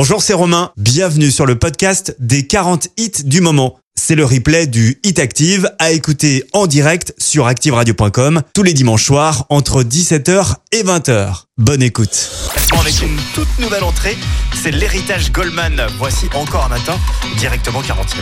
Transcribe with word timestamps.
Bonjour, 0.00 0.22
c'est 0.22 0.32
Romain. 0.32 0.70
Bienvenue 0.76 1.32
sur 1.32 1.44
le 1.44 1.58
podcast 1.58 2.14
des 2.20 2.46
40 2.46 2.86
hits 2.98 3.24
du 3.24 3.40
moment. 3.40 3.80
C'est 3.96 4.14
le 4.14 4.24
replay 4.24 4.68
du 4.68 5.00
Hit 5.02 5.18
Active 5.18 5.72
à 5.80 5.90
écouter 5.90 6.44
en 6.52 6.68
direct 6.68 7.14
sur 7.18 7.48
activeradio.com 7.48 8.42
tous 8.54 8.62
les 8.62 8.74
dimanches 8.74 9.04
soirs 9.04 9.46
entre 9.48 9.82
17h 9.82 10.54
et 10.70 10.84
20h. 10.84 11.46
Bonne 11.56 11.82
écoute. 11.82 12.30
Avec 12.78 13.02
une 13.02 13.16
toute 13.34 13.58
nouvelle 13.58 13.82
entrée, 13.82 14.16
c'est 14.62 14.70
l'héritage 14.70 15.32
Goldman. 15.32 15.88
Voici 15.98 16.26
encore 16.32 16.66
un 16.66 16.68
matin, 16.68 16.96
directement 17.36 17.82
40e. 17.82 18.20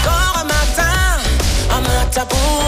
Encore 0.00 0.38
un 0.40 0.44
matin, 0.44 1.18
un 1.68 2.59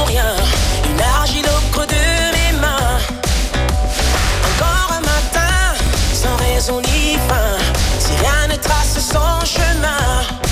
raison 6.62 6.80
ni 6.80 7.16
fin. 7.28 7.58
Si 7.98 8.12
rien 8.20 8.46
ne 8.48 8.56
trace 8.56 8.96
son 9.00 9.44
chemin. 9.44 10.51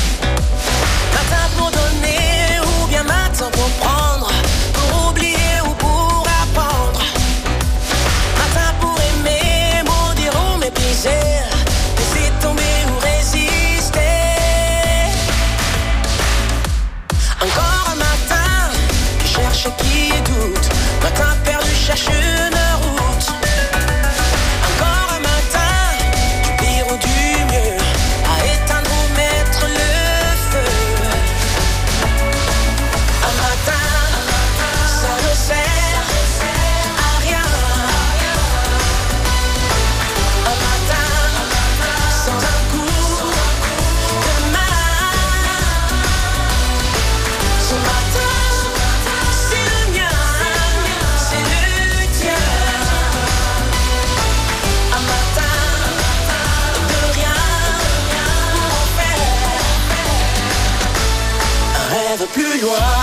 igual. 62.60 62.99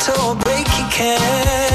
until 0.00 0.30
I 0.30 0.34
break 0.34 0.66
you 0.78 0.86
can 0.90 1.69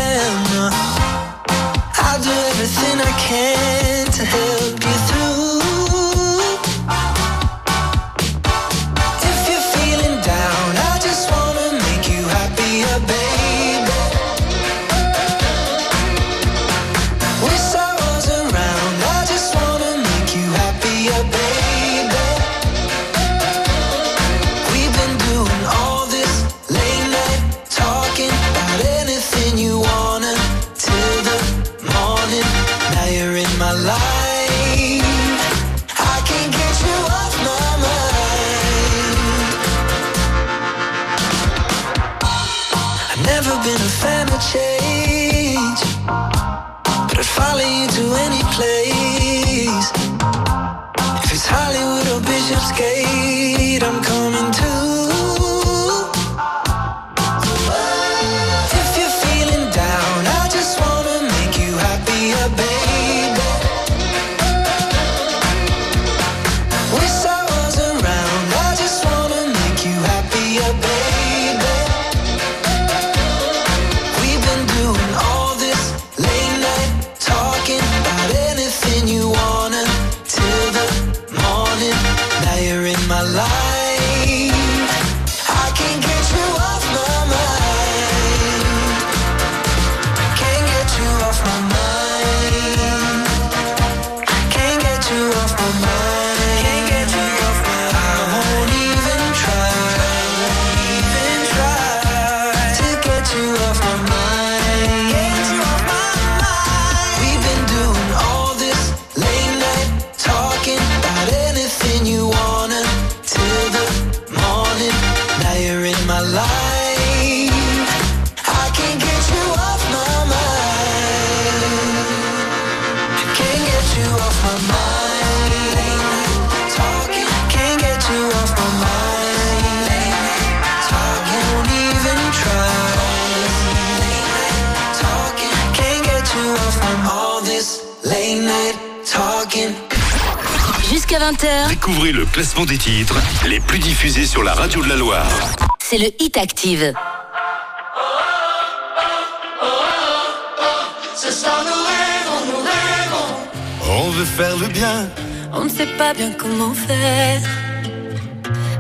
On 153.88 154.10
veut 154.10 154.26
faire 154.26 154.56
le 154.58 154.68
bien. 154.68 155.08
On 155.54 155.64
ne 155.66 155.70
sait 155.70 155.88
pas 155.98 156.14
bien 156.14 156.32
comment 156.38 156.74
faire. 156.74 157.42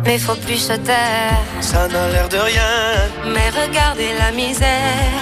Mais 0.03 0.19
faut 0.19 0.35
plus 0.35 0.57
se 0.57 0.73
taire. 0.73 1.39
Ça 1.61 1.87
n'a 1.87 2.07
l'air 2.09 2.29
de 2.29 2.37
rien 2.37 2.71
Mais 3.33 3.49
regardez 3.49 4.09
la 4.19 4.31
misère. 4.31 5.21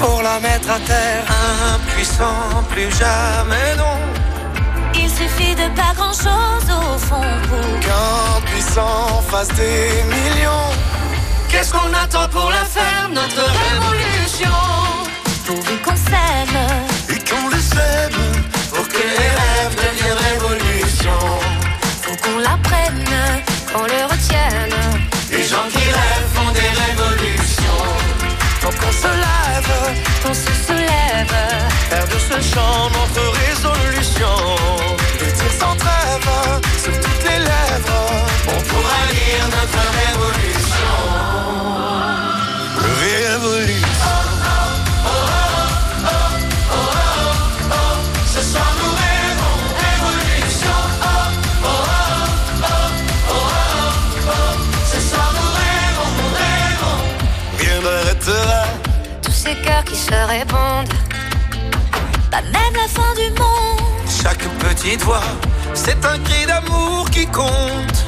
pour 0.00 0.22
la 0.22 0.40
mettre 0.40 0.70
à 0.70 0.80
terre. 0.80 1.24
Impuissant, 1.74 2.62
plus 2.70 2.90
jamais 2.98 3.76
non. 3.76 3.96
Il 4.94 5.08
suffit 5.08 5.54
de 5.54 5.68
pas 5.76 5.92
grand 5.94 6.12
chose 6.12 6.68
au 6.70 6.98
fond 6.98 7.30
pour 7.48 7.80
Qu'un 7.80 8.40
puissant 8.46 9.22
fasse 9.30 9.48
des 9.48 10.02
millions. 10.14 10.70
Qu'est-ce 11.56 11.72
qu'on 11.72 11.94
attend 11.94 12.28
pour 12.28 12.50
la 12.50 12.66
faire, 12.66 13.08
notre 13.08 13.42
révolution 13.64 14.58
Pourvu 15.46 15.78
qu'on 15.78 15.96
s'aime, 15.96 16.58
Et 17.08 17.18
qu'on 17.18 17.48
le 17.48 17.58
sème 17.58 18.20
pour 18.74 18.86
que 18.86 18.98
les 18.98 19.30
rêves 19.40 19.74
deviennent 19.74 20.18
révolution. 20.32 21.18
faut 22.02 22.16
qu'on 22.16 22.38
l'apprenne, 22.40 23.08
qu'on 23.72 23.84
le 23.84 24.02
retienne. 24.04 24.76
Les 25.30 25.44
gens 25.44 25.66
qui 25.72 25.78
rêvent 25.78 26.30
font 26.34 26.52
des 26.52 26.72
révolutions. 26.84 27.84
Faut 28.60 28.76
qu'on 28.78 28.92
se 28.92 29.08
lève, 29.24 29.96
Qu'on 30.22 30.34
se 30.34 30.52
soulève, 30.66 31.36
faire 31.88 32.06
de 32.06 32.18
ce 32.28 32.54
chant 32.54 32.90
notre 33.00 33.24
résolution. 33.46 34.36
Le 35.22 35.32
tir 35.32 35.52
sans 35.58 35.74
trêve 35.76 36.30
sur 36.84 36.92
toutes 37.00 37.24
les 37.30 37.38
lèvres. 37.38 38.10
On 38.46 38.60
pourra 38.60 39.00
lire 39.10 39.46
notre. 39.46 39.86
Révolution. 39.96 40.55
Cœurs 59.76 59.84
qui 59.84 59.96
se 59.96 60.14
répondent. 60.28 60.94
Pas 62.30 62.42
même 62.42 62.74
la 62.74 62.88
fin 62.88 63.14
du 63.14 63.30
monde. 63.30 63.80
Chaque 64.22 64.44
petite 64.58 65.02
voix, 65.02 65.28
c'est 65.74 66.04
un 66.04 66.18
cri 66.18 66.46
d'amour 66.46 67.08
qui 67.10 67.26
compte 67.26 67.98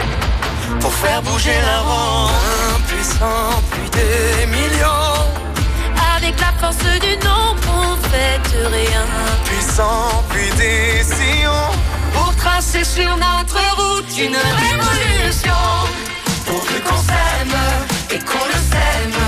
pour 0.80 0.92
faire 0.92 1.22
bouger 1.22 1.58
la 1.64 1.80
ronde. 1.80 2.30
Impuissant, 2.76 3.62
plus 3.70 3.90
des 3.90 4.46
millions. 4.46 5.24
Avec 6.16 6.34
la 6.40 6.52
force 6.60 6.84
du 7.06 7.14
nombre, 7.26 7.62
on 7.82 7.96
fait 8.08 8.40
rien. 8.76 9.04
Puissant, 9.44 10.24
puis 10.30 10.50
des 10.56 11.02
sillons. 11.04 11.72
Pour 12.12 12.34
tracer 12.36 12.84
sur 12.84 13.16
notre 13.16 13.60
route 13.76 14.18
une 14.18 14.36
révolution. 14.64 15.62
Pourvu 16.46 16.80
qu'on 16.80 17.02
s'aime 17.10 17.58
et 18.10 18.18
qu'on 18.18 18.44
le 18.46 18.58
sème. 18.72 19.27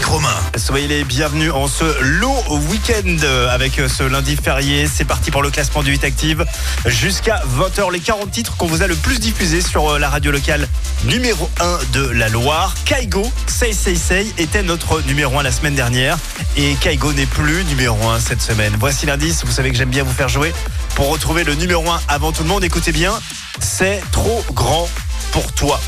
Romain. 0.00 0.28
Soyez 0.56 0.88
les 0.88 1.04
bienvenus 1.04 1.52
en 1.52 1.68
ce 1.68 1.84
long 2.02 2.34
week-end 2.70 3.16
avec 3.50 3.74
ce 3.74 4.02
lundi 4.02 4.36
férié. 4.36 4.86
C'est 4.86 5.04
parti 5.04 5.30
pour 5.30 5.42
le 5.42 5.50
classement 5.50 5.82
du 5.82 5.92
Hit 5.92 6.02
Active. 6.02 6.46
Jusqu'à 6.86 7.42
20h, 7.58 7.92
les 7.92 8.00
40 8.00 8.30
titres 8.30 8.56
qu'on 8.56 8.66
vous 8.66 8.82
a 8.82 8.86
le 8.86 8.94
plus 8.94 9.18
diffusés 9.18 9.60
sur 9.60 9.98
la 9.98 10.08
radio 10.08 10.32
locale 10.32 10.66
numéro 11.04 11.48
1 11.60 11.78
de 11.92 12.08
la 12.08 12.30
Loire. 12.30 12.74
Kaigo, 12.86 13.30
Say 13.46 13.74
Say 13.74 13.94
Say, 13.94 14.26
était 14.38 14.62
notre 14.62 15.02
numéro 15.02 15.38
1 15.38 15.42
la 15.42 15.52
semaine 15.52 15.74
dernière. 15.74 16.16
Et 16.56 16.74
Kaigo 16.76 17.12
n'est 17.12 17.26
plus 17.26 17.62
numéro 17.64 18.08
1 18.08 18.18
cette 18.18 18.40
semaine. 18.40 18.72
Voici 18.80 19.04
l'indice, 19.04 19.44
vous 19.44 19.52
savez 19.52 19.70
que 19.70 19.76
j'aime 19.76 19.90
bien 19.90 20.04
vous 20.04 20.12
faire 20.14 20.30
jouer. 20.30 20.54
Pour 20.94 21.10
retrouver 21.10 21.44
le 21.44 21.54
numéro 21.54 21.88
1 21.88 22.00
avant 22.08 22.32
tout 22.32 22.42
le 22.42 22.48
monde, 22.48 22.64
écoutez 22.64 22.92
bien, 22.92 23.12
c'est 23.60 24.00
trop 24.10 24.42
grand 24.54 24.88
pour 25.32 25.52
toi. 25.52 25.78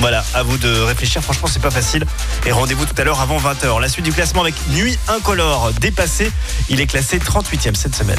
Voilà, 0.00 0.24
à 0.34 0.42
vous 0.42 0.58
de 0.58 0.80
réfléchir. 0.82 1.22
Franchement, 1.22 1.48
c'est 1.50 1.62
pas 1.62 1.70
facile. 1.70 2.04
Et 2.46 2.52
rendez-vous 2.52 2.84
tout 2.84 2.94
à 2.98 3.04
l'heure 3.04 3.20
avant 3.20 3.38
20h. 3.38 3.80
La 3.80 3.88
suite 3.88 4.04
du 4.04 4.12
classement 4.12 4.42
avec 4.42 4.54
Nuit 4.68 4.98
Incolore 5.08 5.72
dépassé. 5.80 6.30
Il 6.68 6.80
est 6.80 6.86
classé 6.86 7.18
38e 7.18 7.74
cette 7.74 7.94
semaine. 7.94 8.18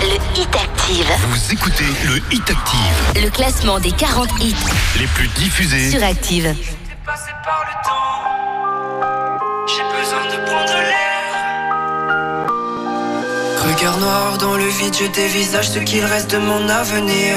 Le 0.00 0.40
Hit 0.40 0.48
Active. 0.56 1.06
Vous 1.28 1.52
écoutez 1.52 1.84
le 2.06 2.16
Hit 2.32 2.50
Active, 2.50 3.22
Le 3.22 3.30
classement 3.30 3.78
des 3.78 3.92
40 3.92 4.28
hits 4.40 4.54
les 4.98 5.06
plus 5.08 5.28
diffusés. 5.28 5.90
sur 5.90 6.02
Active. 6.02 6.54
passé 7.06 7.30
par 7.44 7.64
le 7.66 7.72
temps. 7.86 8.24
J'ai 9.68 9.84
besoin 9.96 10.24
de 10.24 10.44
prendre 10.44 10.72
l'air. 10.72 10.98
Regard 13.76 13.98
noir 13.98 14.38
dans 14.38 14.56
le 14.56 14.66
vide, 14.66 14.94
je 14.98 15.06
dévisage 15.06 15.70
ce 15.70 15.78
qu'il 15.78 16.04
reste 16.04 16.32
de 16.32 16.38
mon 16.38 16.68
avenir. 16.68 17.36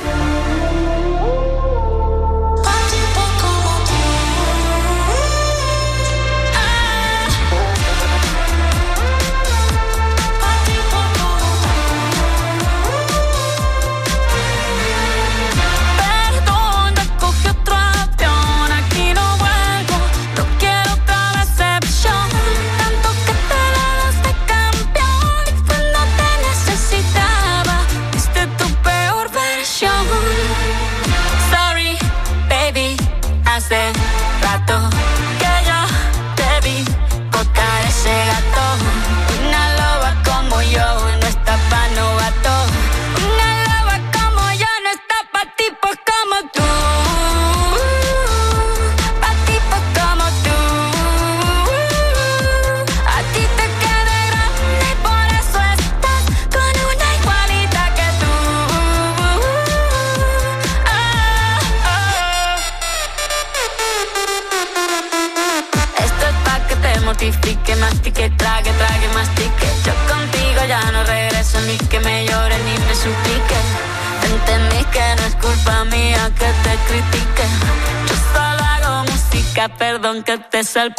pensar 80.71 80.95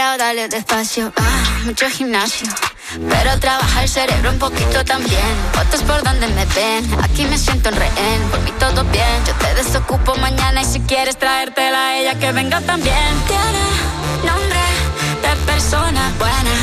dale 0.00 0.48
despacio. 0.48 1.12
Ah, 1.16 1.60
mucho 1.64 1.88
gimnasio. 1.90 2.48
Pero 3.08 3.38
trabaja 3.38 3.82
el 3.82 3.88
cerebro 3.88 4.30
un 4.30 4.38
poquito 4.38 4.84
también. 4.84 5.34
Fotos 5.52 5.82
por 5.82 6.02
donde 6.02 6.26
me 6.28 6.44
ven, 6.46 6.90
aquí 7.02 7.24
me 7.26 7.38
siento 7.38 7.68
en 7.68 7.76
rehén. 7.76 8.20
Por 8.30 8.40
mí 8.40 8.52
todo 8.58 8.82
bien, 8.84 9.24
yo 9.26 9.34
te 9.34 9.54
desocupo 9.54 10.14
mañana 10.16 10.62
y 10.62 10.64
si 10.64 10.80
quieres 10.80 11.16
traértela 11.18 11.88
a 11.88 11.98
ella 11.98 12.18
que 12.18 12.32
venga 12.32 12.60
también. 12.62 13.12
Tiene 13.28 14.32
nombre 14.32 14.60
de 15.22 15.36
persona 15.44 16.12
buena. 16.18 16.59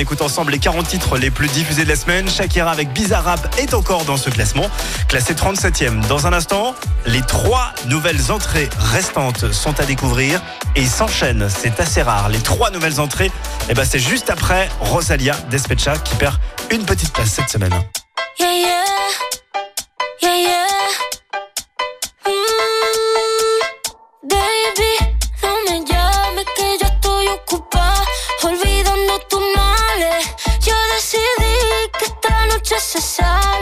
Écoute 0.00 0.22
ensemble 0.22 0.52
les 0.52 0.58
40 0.58 0.88
titres 0.88 1.18
les 1.18 1.30
plus 1.30 1.48
diffusés 1.48 1.84
de 1.84 1.88
la 1.88 1.96
semaine. 1.96 2.28
Shakira 2.28 2.70
avec 2.70 2.92
Bizarrap 2.92 3.54
est 3.58 3.74
encore 3.74 4.04
dans 4.04 4.16
ce 4.16 4.30
classement, 4.30 4.66
classé 5.08 5.34
37e. 5.34 6.06
Dans 6.08 6.26
un 6.26 6.32
instant, 6.32 6.74
les 7.06 7.20
trois 7.20 7.72
nouvelles 7.86 8.32
entrées 8.32 8.68
restantes 8.78 9.52
sont 9.52 9.78
à 9.78 9.84
découvrir 9.84 10.40
et 10.74 10.86
s'enchaînent. 10.86 11.48
C'est 11.50 11.80
assez 11.80 12.00
rare. 12.00 12.30
Les 12.30 12.38
trois 12.38 12.70
nouvelles 12.70 12.98
entrées, 12.98 13.30
eh 13.68 13.74
ben, 13.74 13.84
c'est 13.84 13.98
juste 13.98 14.30
après 14.30 14.68
Rosalia 14.80 15.36
Despecha 15.50 15.96
qui 15.98 16.14
perd 16.16 16.36
une 16.70 16.84
petite 16.84 17.12
place 17.12 17.30
cette 17.30 17.50
semaine. 17.50 17.74
Esta 32.72 32.76
noche 32.76 33.00
se 33.00 33.59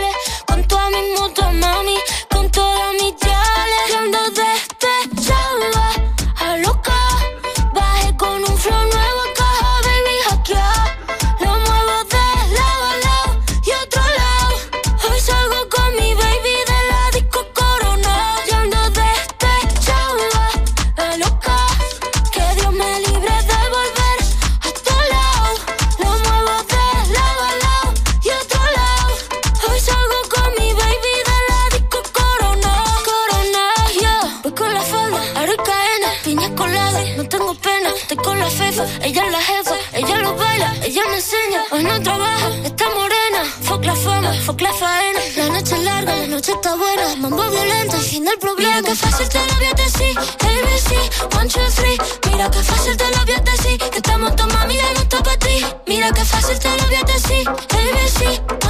noche 46.49 46.53
está 46.55 46.77
buena. 46.77 47.17
Mambo 47.17 47.51
violento, 47.51 47.97
el 47.97 48.03
fin 48.03 48.25
del 48.25 48.39
problema. 48.39 48.77
Mira 48.77 48.89
que 48.89 48.95
fácil 48.95 49.29
te 49.29 49.39
lo 49.39 49.55
voy 49.55 49.67
a 49.67 49.75
decir. 49.75 50.19
ABC, 50.19 51.37
one, 51.37 51.49
two, 51.49 51.61
three. 51.75 51.99
Mira 52.31 52.51
que 52.51 52.63
fácil 52.63 52.97
te 52.97 53.11
lo 53.11 53.25
voy 53.25 53.35
a 53.35 53.41
decir. 53.41 53.79
Que 53.79 53.97
estamos 53.97 54.37
tu 54.37 54.47
mami, 54.47 54.75
ya 54.75 54.93
no 54.95 55.01
está 55.01 55.23
para 55.23 55.39
ti. 55.39 55.65
Mira 55.87 56.13
que 56.13 56.25
fácil 56.25 56.59
te 56.59 56.69
lo 56.69 56.85
voy 56.87 56.95
a 56.95 57.03
decir. 57.05 57.49
ABC, 57.49 58.68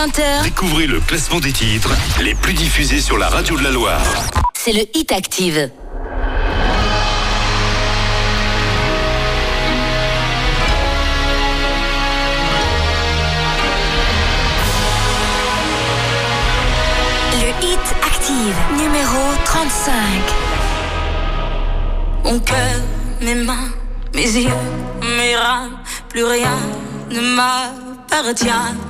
20h, 0.00 0.44
Découvrez 0.44 0.86
le 0.86 0.98
classement 0.98 1.40
des 1.40 1.52
titres 1.52 1.90
les 2.22 2.34
plus 2.34 2.54
diffusés 2.54 3.02
sur 3.02 3.18
la 3.18 3.28
radio 3.28 3.58
de 3.58 3.62
la 3.62 3.70
Loire. 3.70 4.00
c'est 4.54 4.72
le 4.72 4.80
Hit 4.94 5.12
Active. 5.12 5.70
Le 17.34 17.66
Hit 17.66 17.78
Active, 18.02 18.56
numéro 18.78 19.18
35. 19.44 19.92
Mon 22.24 22.38
cœur, 22.38 22.56
mes 23.20 23.34
mains, 23.34 23.68
mes 24.14 24.22
yeux, 24.22 24.48
mes 25.18 25.36
reins, 25.36 25.68
plus 26.08 26.24
rien 26.24 26.56
ne 27.10 27.20
m'appartient. 27.20 28.89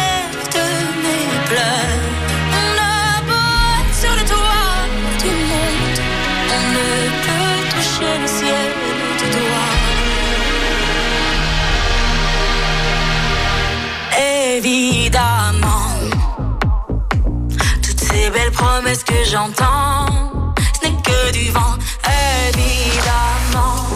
évidemment. 14.63 15.89
Toutes 17.81 17.99
ces 17.99 18.29
belles 18.29 18.51
promesses 18.51 19.03
que 19.03 19.23
j'entends, 19.29 20.53
ce 20.75 20.87
n'est 20.87 21.01
que 21.01 21.31
du 21.31 21.49
vent, 21.51 21.75
évidemment. 22.47 23.87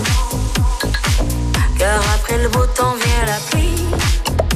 Car 1.78 2.02
après 2.16 2.38
le 2.40 2.50
beau 2.50 2.66
temps 2.68 2.96
vient 3.04 3.26
la 3.28 3.40
pluie, 3.50 3.86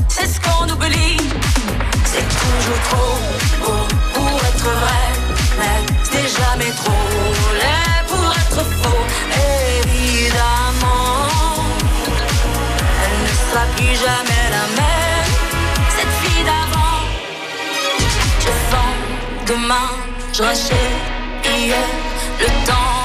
c'est 0.08 0.28
ce 0.28 0.40
qu'on 0.40 0.68
oublie. 0.70 1.18
C'est 2.06 2.28
toujours 2.42 2.82
trop 2.90 3.16
beau 3.64 3.82
pour 4.14 4.40
être 4.50 4.70
vrai, 4.84 5.06
mais 5.60 5.80
c'est 6.04 6.30
jamais 6.42 6.72
trop 6.82 7.06
laid 7.62 8.04
pour 8.08 8.32
être 8.44 8.64
faux, 8.82 9.06
évidemment. 9.86 11.28
Elle 13.04 13.18
ne 13.28 13.34
sera 13.52 13.66
plus 13.76 13.96
jamais 13.96 14.44
la 14.52 14.82
même. 14.82 14.89
Je 20.34 20.44
hier. 21.50 21.78
Le 22.40 22.48
temps 22.66 23.00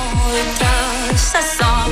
assassin. 1.13 1.91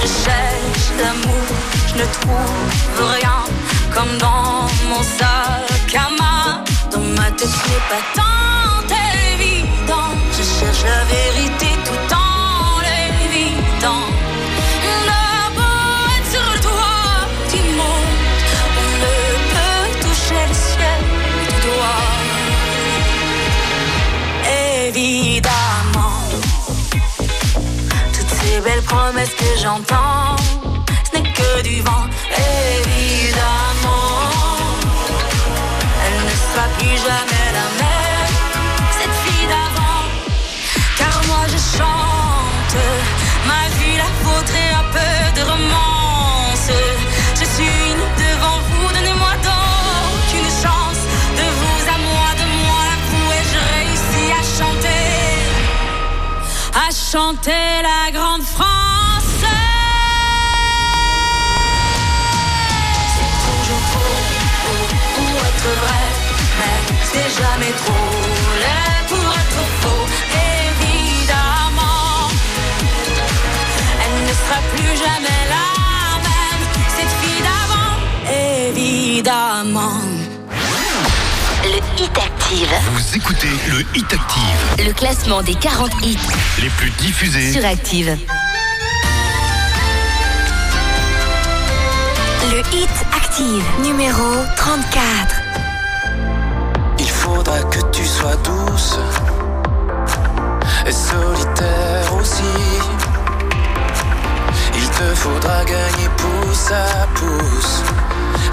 Je 0.00 0.06
cherche 0.06 0.88
l'amour, 1.00 1.46
je 1.88 1.94
ne 1.94 2.06
trouve 2.16 3.10
rien. 3.16 3.44
Comme 3.94 4.18
dans 4.18 4.66
mon 4.88 5.02
sac 5.02 5.94
à 5.94 6.08
main. 6.20 6.64
Dans 6.90 7.06
ma 7.20 7.30
tête, 7.30 7.48
ce 7.48 7.68
n'est 7.68 7.86
pas 7.92 8.04
tant 8.14 8.94
évident. 9.32 10.10
Je 10.32 10.42
cherche 10.42 10.84
la 10.84 11.04
vérité 11.04 11.68
tout 11.86 12.14
en 12.14 12.80
l'évitant. 12.86 14.11
Promesses 28.92 29.34
que 29.42 29.50
j'entends, 29.62 30.36
ce 31.06 31.10
n'est 31.14 31.32
que 31.38 31.50
du 31.68 31.80
vent. 31.80 32.06
Évidemment, 32.76 34.18
elle 36.04 36.18
ne 36.28 36.34
sera 36.46 36.66
plus 36.78 36.96
jamais 37.08 37.46
la 37.58 37.68
même, 37.82 38.36
cette 38.98 39.16
fille 39.22 39.48
d'avant. 39.52 40.02
Car 40.98 41.16
moi 41.30 41.42
je 41.52 41.60
chante 41.76 42.76
ma 43.50 43.62
vie, 43.76 43.96
la 44.04 44.10
vôtre 44.24 44.54
et 44.64 44.72
un 44.82 44.86
peu 44.96 45.14
de 45.38 45.42
romance. 45.52 46.70
Je 47.38 47.46
suis 47.54 47.72
unie 47.90 48.12
devant 48.24 48.58
vous, 48.68 48.88
donnez-moi 48.96 49.34
donc 49.50 50.24
une 50.40 50.52
chance. 50.62 51.02
De 51.40 51.46
vous 51.58 51.80
à 51.94 51.98
moi, 52.08 52.28
de 52.40 52.46
moi 52.64 52.82
à 52.94 52.98
vous, 53.08 53.26
et 53.38 53.44
je 53.52 53.60
réussis 53.72 54.30
à 54.40 54.42
chanter, 54.58 55.06
à 56.84 56.88
chanter 57.10 57.66
la 57.90 58.02
grande 58.18 58.42
France. 58.42 58.71
Évidemment. 79.24 80.00
Le 81.62 82.02
Hit 82.02 82.18
Active. 82.18 82.68
Vous 82.92 83.16
écoutez 83.16 83.46
le 83.70 83.80
Hit 83.94 84.12
Active, 84.12 84.84
Le 84.84 84.92
classement 84.92 85.42
des 85.42 85.54
40 85.54 85.90
hits 86.02 86.18
les 86.60 86.68
plus 86.70 86.90
diffusés. 86.90 87.52
sur 87.52 87.64
Active. 87.64 88.18
Le 92.50 92.58
Hit 92.76 92.90
Active, 93.14 93.62
numéro 93.84 94.38
34. 94.56 95.00
Il 96.98 97.08
faudra 97.08 97.62
que 97.62 97.78
tu 97.92 98.04
sois 98.04 98.34
douce 98.42 98.98
et 100.84 100.90
solitaire 100.90 102.12
aussi. 102.20 102.42
Il 104.74 104.88
te 104.88 105.14
faudra 105.14 105.64
gagner 105.64 106.08
pouce 106.16 106.72
à 106.72 107.06
pouce 107.14 107.82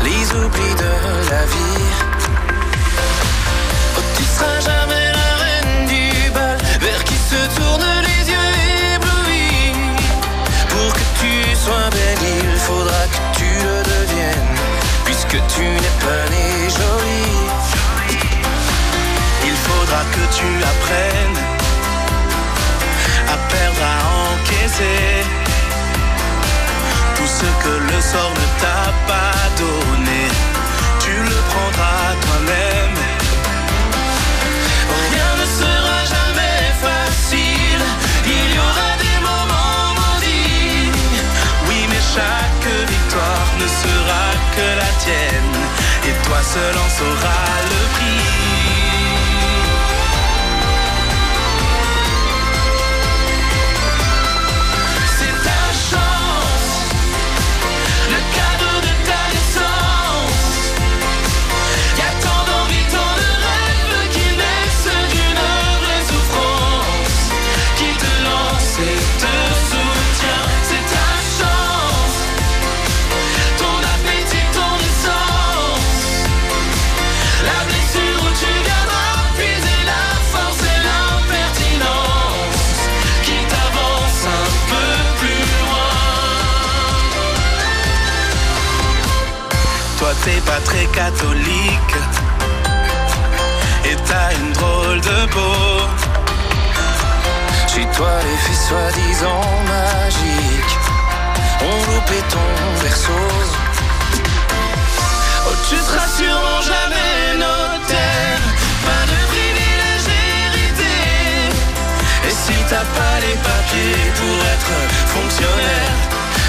les 0.04 0.24
oublis 0.40 0.76
de 0.84 0.94
la 1.32 1.44
vie. 1.54 1.90
Oh, 3.98 4.02
tu 4.16 4.24
seras 4.24 4.60
jamais 4.70 5.08
la 5.20 5.32
reine 5.44 5.88
du 5.88 6.32
bal 6.32 6.58
vers 6.80 7.04
qui 7.04 7.18
se 7.32 7.42
tournent 7.58 8.02
les 8.08 8.22
yeux 8.34 8.52
éblouis. 8.96 9.74
Pour 10.70 10.94
que 10.94 11.06
tu 11.20 11.34
sois 11.64 11.90
belle, 11.92 12.26
il 12.44 12.60
faudra 12.68 13.04
que 13.14 13.22
tu 13.40 13.50
le 13.66 13.78
deviennes, 13.94 14.56
puisque 15.06 15.40
tu 15.54 15.64
n'es 15.82 15.96
pas 16.06 16.24
née 16.34 16.70
jolie. 16.80 17.48
Il 19.50 19.56
faudra 19.68 20.02
que 20.16 20.24
tu 20.38 20.50
apprennes 20.72 21.40
à 23.28 23.38
perdre, 23.52 23.84
à 23.84 23.98
encaisser 24.32 25.49
tout 27.20 27.28
ce 27.28 27.50
que 27.64 27.74
le 27.92 28.02
sort 28.02 28.34
ne 28.42 28.48
t'a 28.64 28.86
pas 29.12 29.42
donné. 29.64 30.22
Tu 31.04 31.14
le 31.30 31.38
prendras 31.52 32.10
toi-même. 32.26 33.00
Rien 35.04 35.32
ne 35.42 35.48
sera 35.60 35.98
jamais 36.16 36.62
facile. 36.86 37.84
Il 38.36 38.48
y 38.56 38.60
aura 38.68 38.92
des 39.06 39.18
moments 39.30 39.88
maudits. 40.00 40.92
Oui, 41.68 41.80
mais 41.92 42.04
chaque 42.16 42.72
victoire 42.94 43.48
ne 43.62 43.68
sera 43.84 44.26
que 44.56 44.68
la 44.82 44.92
tienne. 45.04 45.58
Et 46.08 46.16
toi 46.26 46.40
seul 46.54 46.76
en 46.86 46.90
sauras 46.98 47.56
le 47.72 47.82
prix. 47.96 48.49
Très 90.66 90.86
catholique 90.86 91.96
et 93.86 93.96
t'as 94.08 94.34
une 94.36 94.52
drôle 94.54 95.02
de 95.02 95.26
peau. 95.32 95.88
Chez 97.68 97.86
toi 97.96 98.12
les 98.24 98.38
filles 98.44 98.64
soi-disant 98.68 99.46
magiques 99.68 100.78
ont 101.62 101.92
loupé 101.92 102.18
ton 102.30 102.84
berceau. 102.84 103.28
Oh, 105.48 105.56
tu 105.70 105.76
seras 105.78 106.08
sûrement 106.18 106.62
jamais 106.62 107.38
notaire, 107.38 108.42
pas 108.86 109.04
de 109.12 109.18
privilège 109.32 110.08
hérité. 110.08 110.98
Et 112.28 112.32
si 112.32 112.56
t'as 112.70 112.88
pas 112.98 113.16
les 113.26 113.38
papiers 113.50 114.12
pour 114.20 114.38
être 114.56 114.76
fonctionnaire, 115.14 115.96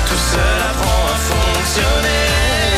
tout 0.08 0.22
seul 0.32 0.58
apprend 0.70 1.02
à 1.06 1.18
fonctionner. 1.30 2.69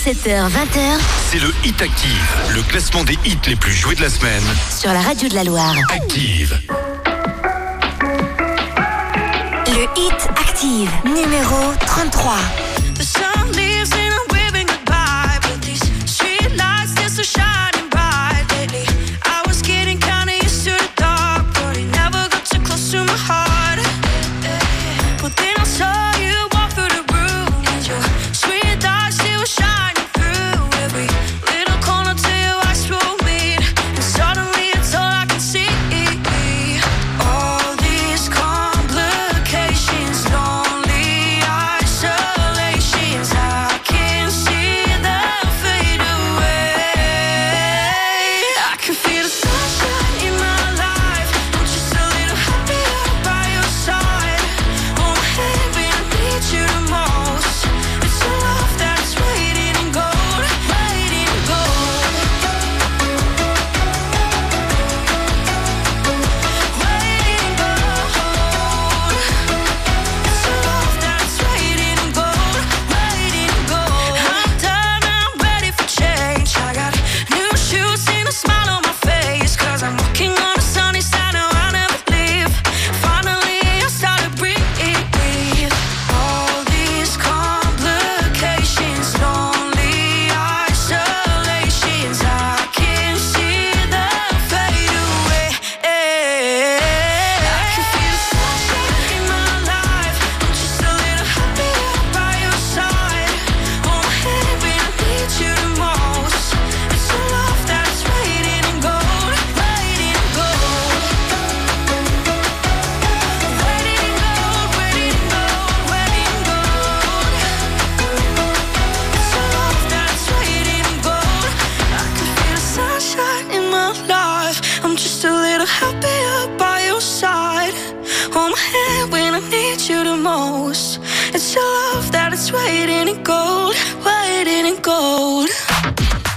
17h-20h, 0.00 0.98
c'est 1.30 1.40
le 1.40 1.52
Hit 1.62 1.82
Active, 1.82 2.34
le 2.54 2.62
classement 2.62 3.04
des 3.04 3.18
hits 3.26 3.36
les 3.46 3.54
plus 3.54 3.74
joués 3.74 3.94
de 3.94 4.00
la 4.00 4.08
semaine. 4.08 4.42
Sur 4.74 4.94
la 4.94 5.00
radio 5.02 5.28
de 5.28 5.34
la 5.34 5.44
Loire. 5.44 5.74
Active. 5.92 6.58
Le 9.66 10.00
Hit 10.00 10.28
Active, 10.38 10.90
numéro 11.04 11.74
33. 11.86 12.69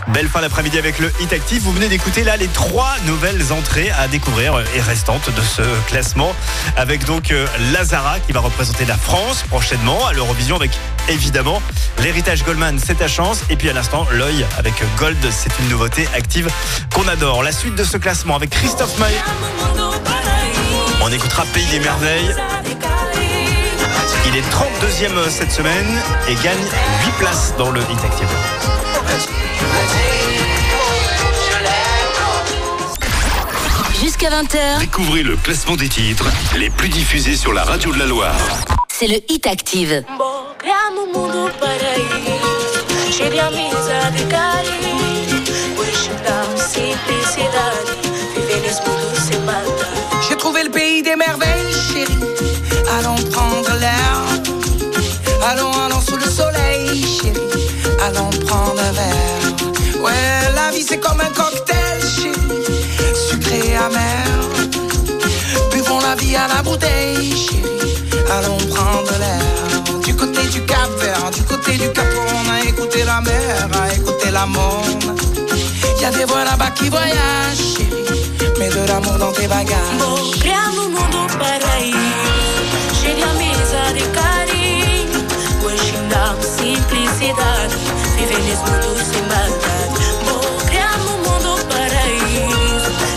Belle 0.08 0.30
fin 0.30 0.40
d'après-midi 0.40 0.78
avec 0.78 0.98
le 1.00 1.12
Hit 1.20 1.34
Active. 1.34 1.62
Vous 1.62 1.74
venez 1.74 1.90
d'écouter 1.90 2.24
là 2.24 2.38
les 2.38 2.48
trois 2.48 2.94
nouvelles 3.06 3.52
entrées 3.52 3.92
à 4.00 4.08
découvrir 4.08 4.64
et 4.74 4.80
restantes 4.80 5.30
de 5.30 5.42
ce 5.42 5.62
classement. 5.90 6.34
Avec 6.78 7.04
donc 7.04 7.32
euh, 7.32 7.46
Lazara 7.74 8.22
qui 8.22 8.32
va 8.32 8.40
représenter 8.40 8.86
la 8.86 8.96
France 8.96 9.44
prochainement 9.50 10.06
à 10.06 10.14
l'Eurovision 10.14 10.56
avec 10.56 10.72
évidemment 11.10 11.62
l'héritage 12.00 12.46
Goldman, 12.46 12.80
c'est 12.80 13.00
ta 13.00 13.10
chance. 13.10 13.42
Et 13.50 13.58
puis 13.58 13.70
à 13.70 13.74
l'instant, 13.74 14.08
l'œil 14.10 14.46
avec 14.58 14.74
Gold, 14.98 15.18
c'est 15.32 15.52
une 15.60 15.68
nouveauté 15.68 16.08
active 16.16 16.50
qu'on 16.96 17.10
adore. 17.10 17.44
La 17.44 17.52
suite 17.52 17.76
de 17.76 17.84
ce 17.84 17.98
classement 17.98 18.38
avec 18.38 18.52
Christophe 18.52 18.98
Maé. 19.00 19.16
On 21.02 21.12
écoutera 21.12 21.44
Pays 21.54 21.66
des 21.66 21.80
Merveilles. 21.82 22.34
Il 24.26 24.36
est 24.38 24.42
32e 24.42 25.30
cette 25.30 25.52
semaine 25.52 25.86
et 26.28 26.36
gagne 26.44 26.58
8 27.06 27.12
places 27.20 27.54
dans 27.58 27.72
le 27.72 27.82
Hit 27.82 28.04
Active. 28.04 28.28
Jusqu'à 34.02 34.30
20h, 34.30 34.80
Découvrez 34.80 35.24
le 35.24 35.36
classement 35.38 35.76
des 35.76 35.88
titres 35.90 36.26
les 36.58 36.70
plus 36.70 36.90
diffusés 36.90 37.36
sur 37.36 37.54
la 37.54 37.64
radio 37.64 37.94
de 37.94 38.00
la 38.00 38.06
Loire. 38.06 38.36
c'est 38.88 39.08
le 39.08 39.20
Hit 39.30 39.48
Active. 39.48 40.04
Criamos 40.60 41.08
mundo 41.14 41.50
para 41.60 41.98
ir, 41.98 43.12
cheio 43.12 43.30
de 43.30 43.40
amizade 43.40 44.22
e 44.22 44.26
carinho. 44.28 44.96
Hoje 45.78 46.10
dá 46.24 46.44
simplicidade, 46.58 47.92
viver 48.36 48.62
nesse 48.62 48.82
mundo 48.88 49.16
sem 49.16 49.40
maldade. 49.42 50.28
J'ai 50.30 50.38
trouvé 50.38 50.64
le 50.64 50.70
pays 50.70 51.02
des 51.02 51.16
merveilles, 51.16 51.73
Allons 58.06 58.30
prendre 58.46 58.82
un 58.82 58.92
verre. 58.92 60.04
Ouais, 60.04 60.54
la 60.56 60.72
vie 60.72 60.84
c'est 60.88 61.00
comme 61.00 61.22
un 61.22 61.30
cocktail, 61.30 62.02
chérie. 62.02 62.66
Sucré 63.16 63.78
amer. 63.78 64.28
Buvons 65.72 66.02
la 66.02 66.16
vie 66.16 66.36
à 66.36 66.48
la 66.54 66.62
bouteille, 66.62 67.34
chérie. 67.34 68.24
Allons 68.30 68.58
prendre 68.74 69.14
l'air. 69.20 70.02
Du 70.06 70.14
côté 70.16 70.42
du 70.48 70.62
Cap 70.66 70.90
Vert, 71.00 71.32
du 71.32 71.44
côté 71.44 71.78
du 71.78 71.90
Cap, 71.92 72.06
on 72.36 72.52
a 72.52 72.68
écouté 72.68 73.06
la 73.06 73.22
mer, 73.22 73.70
a 73.82 73.94
écouté 73.94 74.32
la 74.32 74.46
monde. 74.48 75.04
Y 76.02 76.06
a 76.06 76.12
des 76.12 76.26
voix 76.26 76.44
là-bas 76.44 76.72
qui 76.72 76.90
voyagent, 76.90 77.78
chérie. 77.78 78.60
Mets 78.60 78.70
de 78.70 78.86
l'amour 78.86 79.18
dans 79.18 79.32
tes 79.32 79.48
bagages. 79.48 79.98
Vou 80.00 80.24
Hoje 86.14 86.22
dá 86.22 86.36
simplicidade, 86.44 87.76
viver 88.18 88.40
nesse 88.44 88.62
mundo 88.62 89.00
sem 89.04 89.22
maldade. 89.24 89.98
Vou 90.26 90.42
criar 90.68 91.00
um 91.00 91.18
mundo 91.18 91.52
para 91.68 92.08
ir, 92.08 92.54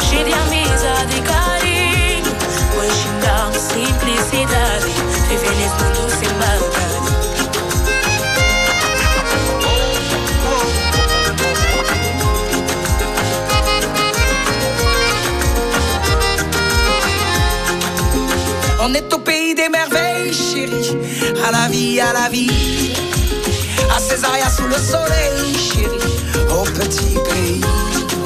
cheio 0.08 0.24
de 0.24 0.32
amizade 0.32 1.14
e 1.14 1.20
carinho. 1.20 2.32
Hoje 2.78 3.08
dá 3.20 3.52
simplicidade, 3.52 4.88
viver 5.28 5.54
nesse 5.56 5.76
mundo 5.84 6.08
sem 6.18 6.30
maldade. 6.38 6.86
On 18.80 18.94
est 18.94 19.12
au 19.12 19.18
pays 19.18 19.54
des 19.54 19.68
merveilles, 19.68 20.32
chérie. 20.32 20.96
À 21.46 21.50
la 21.50 21.68
vie, 21.68 22.00
à 22.00 22.12
la 22.12 22.28
vie. 22.30 22.85
À 24.06 24.08
Césaria 24.08 24.48
sous 24.48 24.66
le 24.68 24.76
soleil, 24.76 25.56
chérie. 25.58 26.48
Au 26.50 26.62
petit 26.62 27.16
pays. 27.28 27.60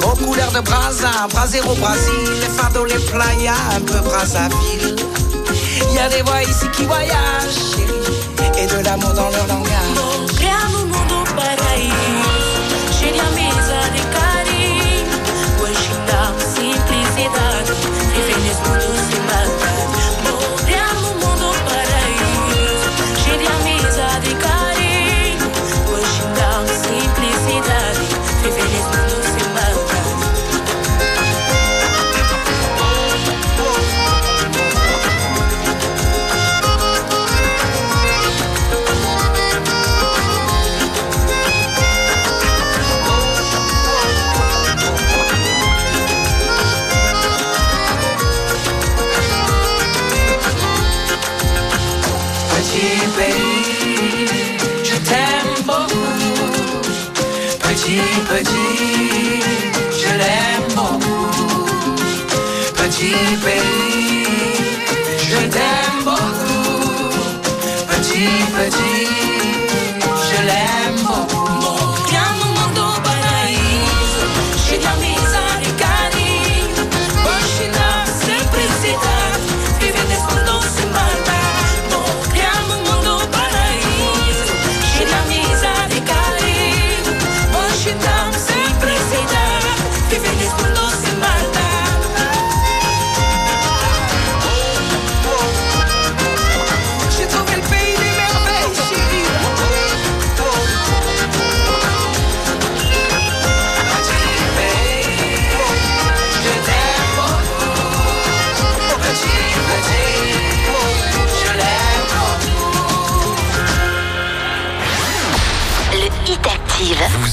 Aux 0.03 0.15
couleurs 0.15 0.51
de 0.51 0.59
Brasa, 0.59 1.27
Brasero, 1.31 1.73
Brasil. 1.75 2.13
Les 2.39 2.49
fardeaux, 2.49 2.85
les 2.85 2.99
playas, 2.99 3.55
un 3.75 3.81
peu 3.81 3.97
Brazzaville. 3.99 4.95
Y 5.93 5.97
a 5.97 6.07
des 6.09 6.21
voix 6.21 6.43
ici 6.43 6.67
qui 6.75 6.83
voyagent, 6.83 7.73
chérie. 7.75 8.61
Et 8.61 8.67
de 8.67 8.85
l'amour 8.85 9.13
dans 9.13 9.29
leur 9.29 9.47
langage. 9.47 9.71
Simplicidade, 16.55 17.71
viver 18.13 18.37
nesse 18.43 18.59
mundo 18.67 18.87
sem 19.09 19.21
maldade. 19.21 20.00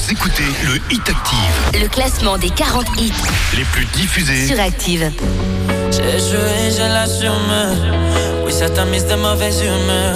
Vous 0.01 0.11
écoutez 0.13 0.43
le 0.63 0.75
Hit 0.93 1.09
Active, 1.09 1.81
le 1.81 1.87
classement 1.89 2.37
des 2.37 2.49
40 2.49 2.85
hits 2.97 3.11
les 3.57 3.65
plus 3.65 3.85
diffusés. 3.87 4.47
sur 4.47 4.59
Active. 4.59 5.11
J'ai 5.91 6.19
joué, 6.19 6.71
je 6.71 6.93
l'assume. 6.93 7.31
Oui, 8.45 8.53
ça 8.53 8.69
t'a 8.69 8.85
mise 8.85 9.05
de 9.05 9.15
mauvaise 9.15 9.61
humeur. 9.61 10.15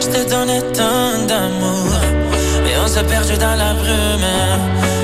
Je 0.00 0.06
te 0.06 0.30
donnais 0.30 0.62
tant 0.72 1.26
d'amour. 1.26 1.92
Mais 2.64 2.78
on 2.82 2.88
s'est 2.88 3.04
perdu 3.04 3.36
dans 3.36 3.56
la 3.56 3.74
brume. 3.74 4.26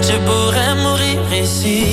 Je 0.02 0.16
pourrais 0.26 0.74
mourir 0.76 1.20
ici. 1.34 1.84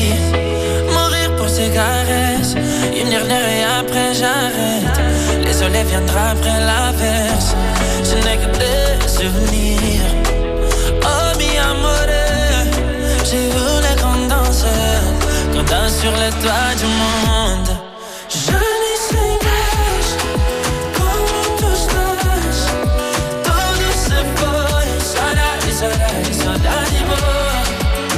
Mourir 0.92 1.36
pour 1.36 1.50
ces 1.50 1.70
caresses. 1.72 2.56
Une 3.00 3.10
dernière 3.10 3.50
et 3.50 3.64
après 3.80 4.14
j'arrête. 4.14 5.46
Les 5.46 5.54
soleils 5.54 5.86
viendra 5.86 6.30
après 6.30 6.60
l'averse. 6.60 7.54
Je 8.04 8.16
n'ai 8.16 8.38
que 8.38 8.58
des 8.58 9.08
souvenirs. 9.10 10.13
tu 13.34 13.40
voulais 13.58 13.96
qu'on 14.02 14.28
danse, 14.28 14.66
qu'on 15.54 15.64
danse 15.64 15.94
sur 16.02 16.12
le 16.12 16.30
toit 16.42 16.76
du 16.78 16.86
monde. 16.86 17.70
Je 18.30 18.64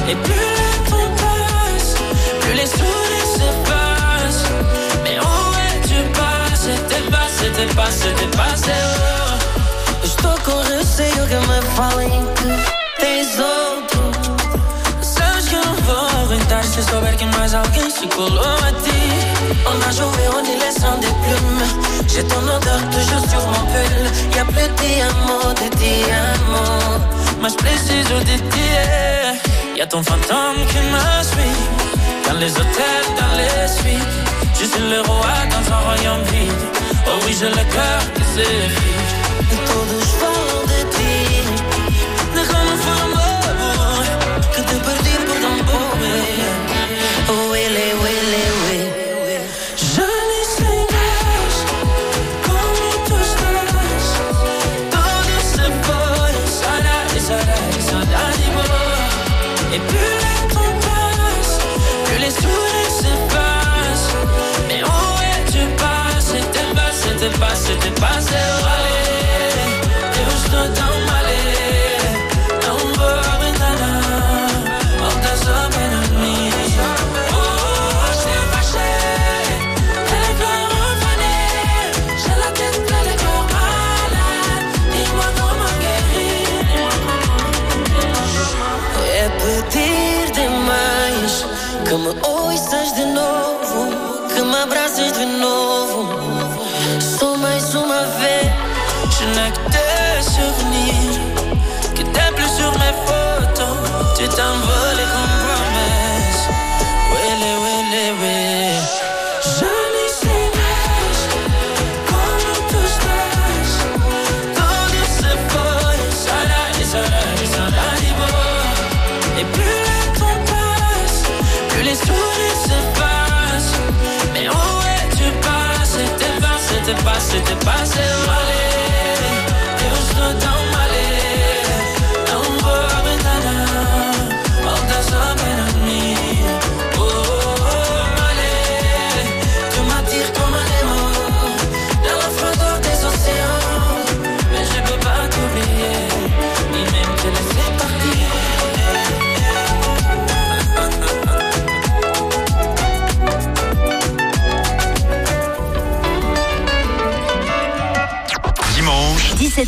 Et 0.08 0.14
plus 0.14 0.34
le 0.34 0.88
temps 0.88 1.10
passe, 1.16 1.94
plus 2.40 2.54
les 2.54 2.66
sourires 2.66 3.30
s'effacent. 3.36 4.44
Mais 5.02 5.18
où 5.18 5.34
es-tu 5.66 5.98
passé, 6.12 6.72
t'es 6.88 7.10
passé, 7.10 7.50
t'es 7.56 7.74
passé, 7.74 8.08
t'es 8.16 8.36
passé. 8.36 8.95
mais 17.46 17.54
alguien 17.54 17.88
chocolatée. 17.88 18.90
On 19.66 19.88
a 19.88 19.90
joué, 19.92 20.24
on 20.34 20.44
y 20.44 20.58
laissant 20.58 20.98
des 20.98 21.14
plumes. 21.22 21.66
J'ai 22.08 22.24
ton 22.24 22.42
odeur 22.42 22.80
toujours 22.90 23.24
sur 23.28 23.42
mon 23.46 23.64
pull. 23.70 24.36
Y'a 24.36 24.44
plus 24.44 24.68
de 24.68 24.76
diamants, 24.82 25.54
de 25.54 25.68
diamants. 25.76 27.00
Mas 27.40 27.54
preciso 27.54 28.18
de 28.20 28.36
ti. 28.50 28.68
Y'a 29.76 29.86
ton 29.86 30.02
fantôme 30.02 30.60
qui 30.68 30.78
me 30.92 31.22
suit. 31.22 31.62
Dans 32.26 32.38
les 32.38 32.52
hôtels, 32.52 33.10
dans 33.20 33.36
les 33.36 33.68
suites. 33.68 34.16
Je 34.58 34.64
suis 34.64 34.88
le 34.90 35.00
roi 35.02 35.34
dans 35.50 35.72
un 35.74 35.80
royaume 35.86 36.24
vide. 36.32 36.52
Oh 37.06 37.18
oui, 37.24 37.36
j'ai 37.38 37.48
le 37.48 37.64
cœur 37.74 38.00
qui 38.14 38.22
s'effrite. 38.34 39.06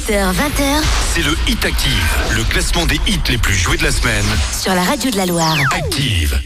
18h, 0.09 0.33
20h. 0.33 0.83
C'est 1.15 1.23
le 1.23 1.37
Hit 1.47 1.65
Active, 1.67 2.17
le 2.35 2.43
classement 2.45 2.87
des 2.87 2.99
hits 3.07 3.21
les 3.29 3.37
plus 3.37 3.55
joués 3.55 3.77
de 3.77 3.85
la 3.85 3.93
semaine. 3.93 4.25
Sur 4.59 4.75
la 4.75 4.83
radio 4.83 5.11
de 5.11 5.17
la 5.17 5.27
Loire. 5.27 5.59
Active. 5.77 6.41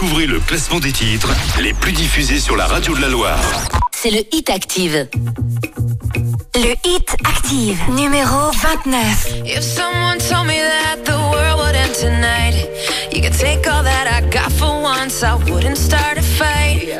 Découvrez 0.00 0.26
le 0.26 0.40
classement 0.40 0.80
des 0.80 0.92
titres 0.92 1.28
les 1.60 1.74
plus 1.74 1.92
diffusés 1.92 2.40
sur 2.40 2.56
la 2.56 2.66
radio 2.66 2.96
de 2.96 3.02
la 3.02 3.08
Loire. 3.08 3.38
c'est 3.92 4.10
le 4.10 4.22
Hit 4.32 4.48
Active. 4.48 5.06
Le 6.54 6.74
Hit 6.88 7.14
Active, 7.22 7.78
numéro 7.90 8.50
29. 8.50 9.42
If 9.44 9.60
someone 9.60 10.16
told 10.16 10.46
me 10.46 10.54
that 10.54 11.04
the 11.04 11.12
world 11.12 11.60
would 11.60 11.76
end 11.76 11.92
tonight, 11.92 12.66
you 13.12 13.20
could 13.20 13.36
take 13.38 13.66
all 13.66 13.82
that 13.82 14.06
I 14.08 14.26
got 14.30 14.50
for 14.50 14.80
once, 14.80 15.22
I 15.22 15.34
wouldn't 15.34 15.76
start 15.76 16.16
a 16.16 16.22
fight. 16.22 16.96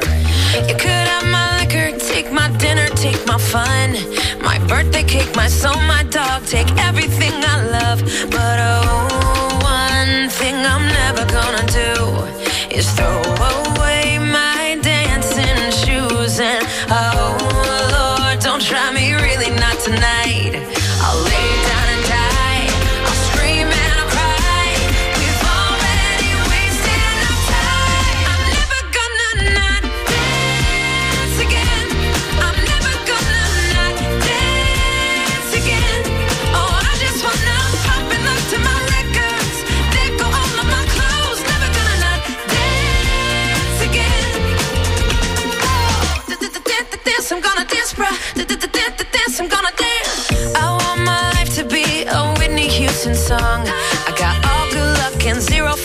You 0.68 0.76
could 0.76 0.90
have 0.90 1.24
my 1.24 1.58
liquor, 1.58 1.96
take 1.96 2.30
my 2.30 2.50
dinner, 2.58 2.86
take 2.96 3.26
my 3.26 3.38
fun, 3.38 3.96
my 4.44 4.58
birthday 4.68 5.04
cake, 5.04 5.34
my 5.34 5.48
soul, 5.48 5.80
my 5.88 6.02
dog, 6.10 6.44
take 6.44 6.70
everything 6.76 7.32
I 7.32 7.64
love. 7.64 8.02
But 8.28 8.58
oh, 8.60 9.58
one 9.62 10.28
thing 10.28 10.54
I'm 10.56 10.86
never 10.86 11.24
gonna 11.32 11.64
do 11.72 12.09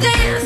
Dance. 0.00 0.39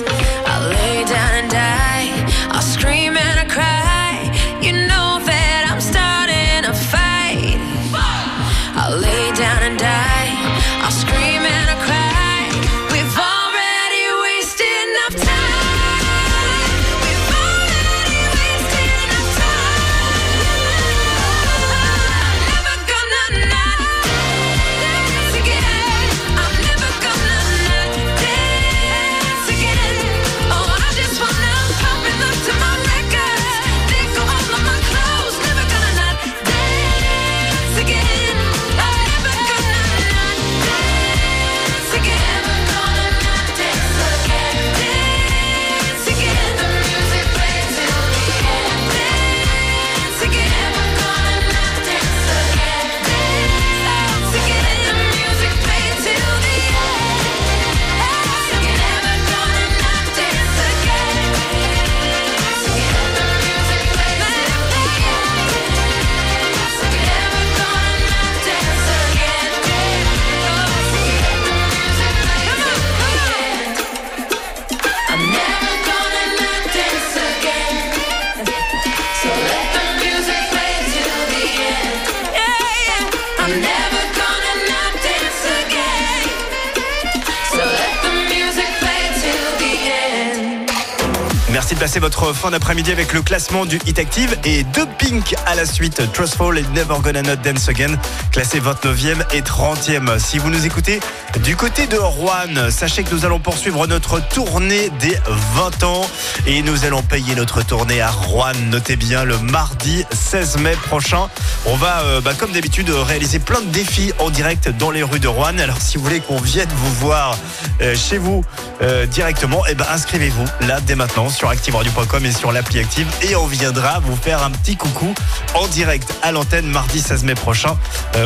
Passer 91.95 92.01
votre 92.01 92.32
fin 92.32 92.51
d'après-midi 92.51 92.90
avec 92.90 93.12
le 93.12 93.22
classement 93.22 93.66
du 93.66 93.78
Hit 93.86 94.01
Active 94.01 94.36
et 94.45 94.64
deux 94.64 94.86
Pink 94.99 95.34
à 95.47 95.55
la 95.55 95.64
suite. 95.64 96.03
Trustful 96.12 96.59
et 96.59 96.62
Never 96.74 96.97
Gonna 97.01 97.22
Not 97.22 97.36
Dance 97.36 97.68
Again, 97.68 97.97
classés 98.35 98.61
29e 98.61 99.22
et 99.32 99.43
30e. 99.43 100.18
Si 100.18 100.39
vous 100.39 100.51
nous 100.51 100.66
écoutez 100.66 100.99
du 101.45 101.55
côté 101.55 101.87
de 101.87 101.97
Rouen, 101.97 102.68
sachez 102.68 103.05
que 103.05 103.14
nous 103.14 103.24
allons 103.24 103.39
poursuivre 103.39 103.87
notre 103.87 104.18
tournée 104.28 104.91
des 104.99 105.16
20 105.55 105.85
ans 105.85 106.05
et 106.45 106.61
nous 106.62 106.85
allons 106.85 107.03
payer 107.03 107.37
notre 107.37 107.64
tournée 107.64 108.01
à 108.01 108.11
Rouen. 108.11 108.51
Notez 108.72 108.97
bien 108.97 109.22
le 109.22 109.39
mardi 109.39 110.05
16 110.11 110.59
mai 110.59 110.72
prochain. 110.72 111.28
On 111.66 111.76
va, 111.76 112.01
euh, 112.01 112.20
bah, 112.20 112.32
comme 112.37 112.51
d'habitude, 112.51 112.91
réaliser 112.91 113.39
plein 113.39 113.61
de 113.61 113.70
défis 113.70 114.12
en 114.18 114.30
direct 114.30 114.68
dans 114.68 114.91
les 114.91 115.05
rues 115.05 115.20
de 115.20 115.28
Rouen. 115.28 115.57
Alors, 115.59 115.80
si 115.80 115.97
vous 115.97 116.03
voulez 116.03 116.18
qu'on 116.18 116.41
vienne 116.41 116.68
vous 116.74 116.95
voir 116.95 117.39
euh, 117.82 117.95
chez 117.95 118.18
vous 118.18 118.45
euh, 118.82 119.07
directement, 119.07 119.62
eh 119.68 119.76
ben, 119.76 119.87
inscrivez-vous 119.93 120.47
là 120.66 120.80
dès 120.80 120.97
maintenant 120.97 121.28
sur 121.28 121.51
activeradio.com 121.51 122.26
et 122.26 122.32
sur 122.32 122.51
l'appli 122.51 122.80
Active 122.80 123.07
et 123.22 123.37
on 123.37 123.47
viendra 123.47 124.01
vous 124.01 124.16
faire 124.16 124.43
un 124.43 124.51
petit 124.51 124.74
coucou 124.74 125.14
en 125.55 125.68
direct 125.68 126.12
à 126.22 126.32
l'antenne 126.32 126.66
mardi 126.66 126.99
16 126.99 127.22
mai 127.22 127.37
prochain, 127.37 127.76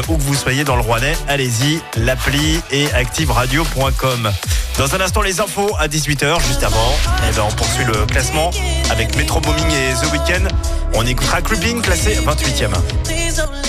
où 0.09 0.17
que 0.17 0.23
vous 0.23 0.35
soyez 0.35 0.65
dans 0.65 0.77
le 0.77 0.83
Rouennais. 0.83 1.17
Allez-y, 1.29 1.81
l'appli 1.97 2.61
et 2.71 2.93
activeradio.com. 2.93 4.31
Dans 4.79 4.95
un 4.95 5.01
instant, 5.01 5.23
les 5.23 5.41
infos 5.41 5.75
à 5.79 5.89
18h. 5.89 6.41
Juste 6.47 6.63
avant, 6.63 6.93
eh 7.29 7.35
ben, 7.35 7.43
on 7.49 7.53
poursuit 7.53 7.85
le 7.85 8.07
classement 8.07 8.51
avec 8.91 9.17
Metro 9.17 9.41
Booming 9.41 9.71
et 9.71 9.95
The 9.95 10.13
Weeknd. 10.13 10.49
On 10.95 11.05
écoutera 11.07 11.43
Creeping, 11.43 11.83
classé 11.83 12.17
28e. 12.25 13.68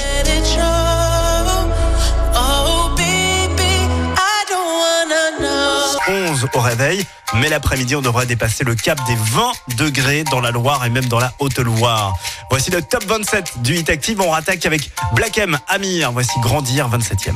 11 6.10 6.47
au 6.53 6.60
réveil, 6.60 7.05
mais 7.36 7.49
l'après-midi, 7.49 7.95
on 7.95 8.01
devrait 8.01 8.26
dépasser 8.26 8.64
le 8.64 8.74
cap 8.74 8.99
des 9.05 9.16
20 9.16 9.51
degrés 9.78 10.24
dans 10.24 10.41
la 10.41 10.49
Loire 10.51 10.84
et 10.86 10.89
même 10.89 11.05
dans 11.05 11.20
la 11.20 11.32
Haute-Loire. 11.39 12.16
Voici 12.49 12.72
le 12.72 12.82
top 12.82 13.03
27 13.05 13.62
du 13.62 13.76
Hit 13.76 13.89
Active. 13.89 14.20
On 14.20 14.32
rattaque 14.32 14.66
avec 14.66 14.89
Black 15.14 15.38
M, 15.38 15.60
Amir. 15.68 16.12
Voici 16.12 16.39
Grandir, 16.41 16.89
27e. 16.89 17.36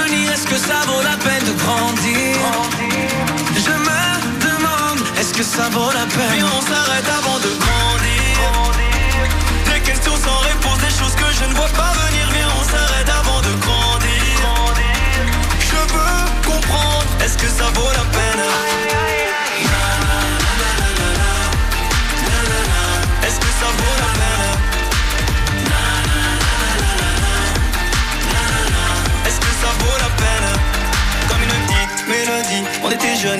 est-ce 0.41 0.49
que 0.49 0.57
ça 0.57 0.81
vaut 0.87 1.01
la 1.03 1.17
peine 1.17 1.43
de 1.45 1.53
grandir 1.53 2.35
Je 3.53 3.69
me 3.69 4.01
demande, 4.41 5.07
est-ce 5.19 5.33
que 5.33 5.43
ça 5.43 5.69
vaut 5.69 5.91
la 5.91 6.05
peine 6.07 6.31
Puis 6.31 6.41
on 6.43 6.61
s'arrête 6.61 7.05
avant 7.19 7.37
de 7.37 7.51
grandir. 7.63 8.73
Des 9.71 9.81
questions 9.81 10.15
sans 10.15 10.39
réponse, 10.39 10.79
des 10.79 10.95
choses 10.99 11.13
que 11.13 11.31
je 11.39 11.47
ne 11.47 11.53
vois 11.53 11.69
pas 11.69 12.00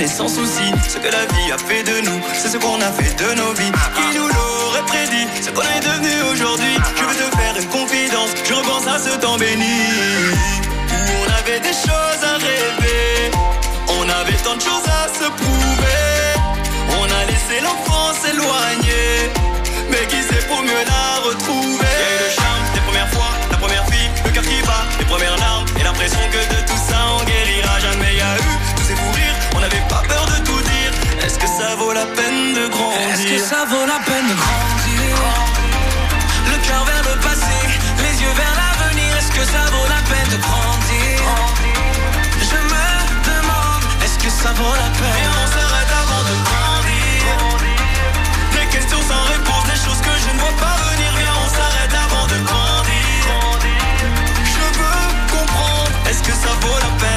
et 0.01 0.07
sans 0.07 0.27
souci 0.27 0.67
Ce 0.87 0.97
que 0.97 1.11
la 1.11 1.25
vie 1.33 1.51
a 1.51 1.57
fait 1.57 1.83
de 1.83 2.01
nous 2.01 2.19
C'est 2.33 2.49
ce 2.49 2.57
qu'on 2.57 2.81
a 2.81 2.91
fait 2.91 3.13
de 3.15 3.33
nos 3.35 3.53
vies. 3.53 3.71
Qui 3.95 4.17
nous 4.17 4.27
l'aurait 4.27 4.85
prédit 4.87 5.27
Ce 5.41 5.49
qu'on 5.51 5.61
est 5.61 5.79
devenu 5.79 6.13
aujourd'hui. 6.31 6.75
Je 6.97 7.03
veux 7.03 7.15
te 7.15 7.37
faire 7.37 7.55
une 7.57 7.69
confidence 7.69 8.31
Je 8.43 8.53
repense 8.53 8.87
à 8.87 8.97
ce 8.97 9.15
temps 9.17 9.37
béni 9.37 9.77
Où 10.89 10.99
on 11.21 11.27
avait 11.39 11.59
des 11.59 11.75
choses 11.85 12.21
à 12.23 12.35
rêver 12.37 13.31
On 13.99 14.09
avait 14.09 14.39
tant 14.43 14.55
de 14.55 14.61
choses 14.61 14.87
à 14.89 15.07
se 15.07 15.27
prouver. 15.29 16.11
On 16.99 17.05
a 17.05 17.25
laissé 17.25 17.61
l'enfance 17.61 18.17
s'éloigner 18.23 19.29
Mais 19.89 20.05
qui 20.07 20.21
sait 20.23 20.45
pour 20.47 20.61
mieux 20.63 20.83
la 20.87 21.29
retrouver? 21.29 21.93
Eu 22.01 22.25
le 22.25 22.29
charme 22.33 22.65
des 22.73 22.81
premières 22.81 23.09
fois 23.09 23.31
La 23.51 23.57
première 23.57 23.85
fille, 23.85 24.09
le 24.25 24.31
cœur 24.31 24.43
qui 24.43 24.61
bat 24.65 24.85
Les 24.99 25.05
premières 25.05 25.37
larmes 25.37 25.65
et 25.79 25.83
l'impression 25.83 26.19
que 26.31 26.41
de 26.55 26.61
tout 26.67 26.81
ça 26.89 26.97
on 27.19 27.23
guérira 27.23 27.79
jamais. 27.79 28.15
Y 28.15 28.21
a 28.21 28.35
eu 28.37 28.75
tous 28.75 28.83
ces 28.83 28.95
fous 28.95 29.30
n'avait 29.61 29.87
pas 29.87 30.01
peur 30.07 30.25
de 30.25 30.37
tout 30.43 30.61
dire. 30.61 30.91
Est-ce 31.23 31.37
que 31.37 31.47
ça 31.47 31.75
vaut 31.77 31.93
la 31.93 32.05
peine 32.17 32.53
de 32.53 32.67
grandir? 32.67 32.99
Est-ce 33.13 33.25
que 33.31 33.37
ça 33.37 33.63
vaut 33.69 33.85
la 33.85 33.99
peine 34.09 34.27
de 34.27 34.33
grandir? 34.33 35.13
Le 36.51 36.57
cœur 36.67 36.83
vers 36.85 37.03
le 37.09 37.15
passé, 37.21 37.57
les 38.03 38.15
yeux 38.21 38.35
vers 38.41 38.55
l'avenir. 38.61 39.09
Est-ce 39.17 39.31
que 39.37 39.45
ça 39.45 39.63
vaut 39.73 39.87
la 39.95 40.01
peine 40.09 40.29
de 40.33 40.37
grandir? 40.41 41.21
Je 42.41 42.59
me 42.73 42.87
demande, 43.29 43.83
est-ce 44.03 44.17
que 44.17 44.31
ça 44.41 44.51
vaut 44.57 44.75
la 44.83 44.89
peine? 44.97 45.21
Viens, 45.21 45.37
on 45.43 45.47
s'arrête 45.55 45.93
avant 46.03 46.23
de 46.29 46.35
grandir. 46.49 47.23
Des 48.57 48.67
questions 48.73 49.03
sans 49.09 49.23
réponse, 49.29 49.63
des 49.69 49.79
choses 49.85 50.01
que 50.01 50.15
je 50.23 50.29
ne 50.33 50.39
vois 50.41 50.57
pas 50.57 50.75
venir. 50.89 51.11
Viens, 51.21 51.37
on 51.45 51.49
s'arrête 51.57 51.95
avant 52.05 52.25
de 52.33 52.37
grandir. 52.49 53.21
Je 54.53 54.65
veux 54.79 55.05
comprendre, 55.29 55.93
est-ce 56.09 56.23
que 56.23 56.33
ça 56.33 56.51
vaut 56.61 56.79
la 56.81 56.91
peine? 56.97 57.10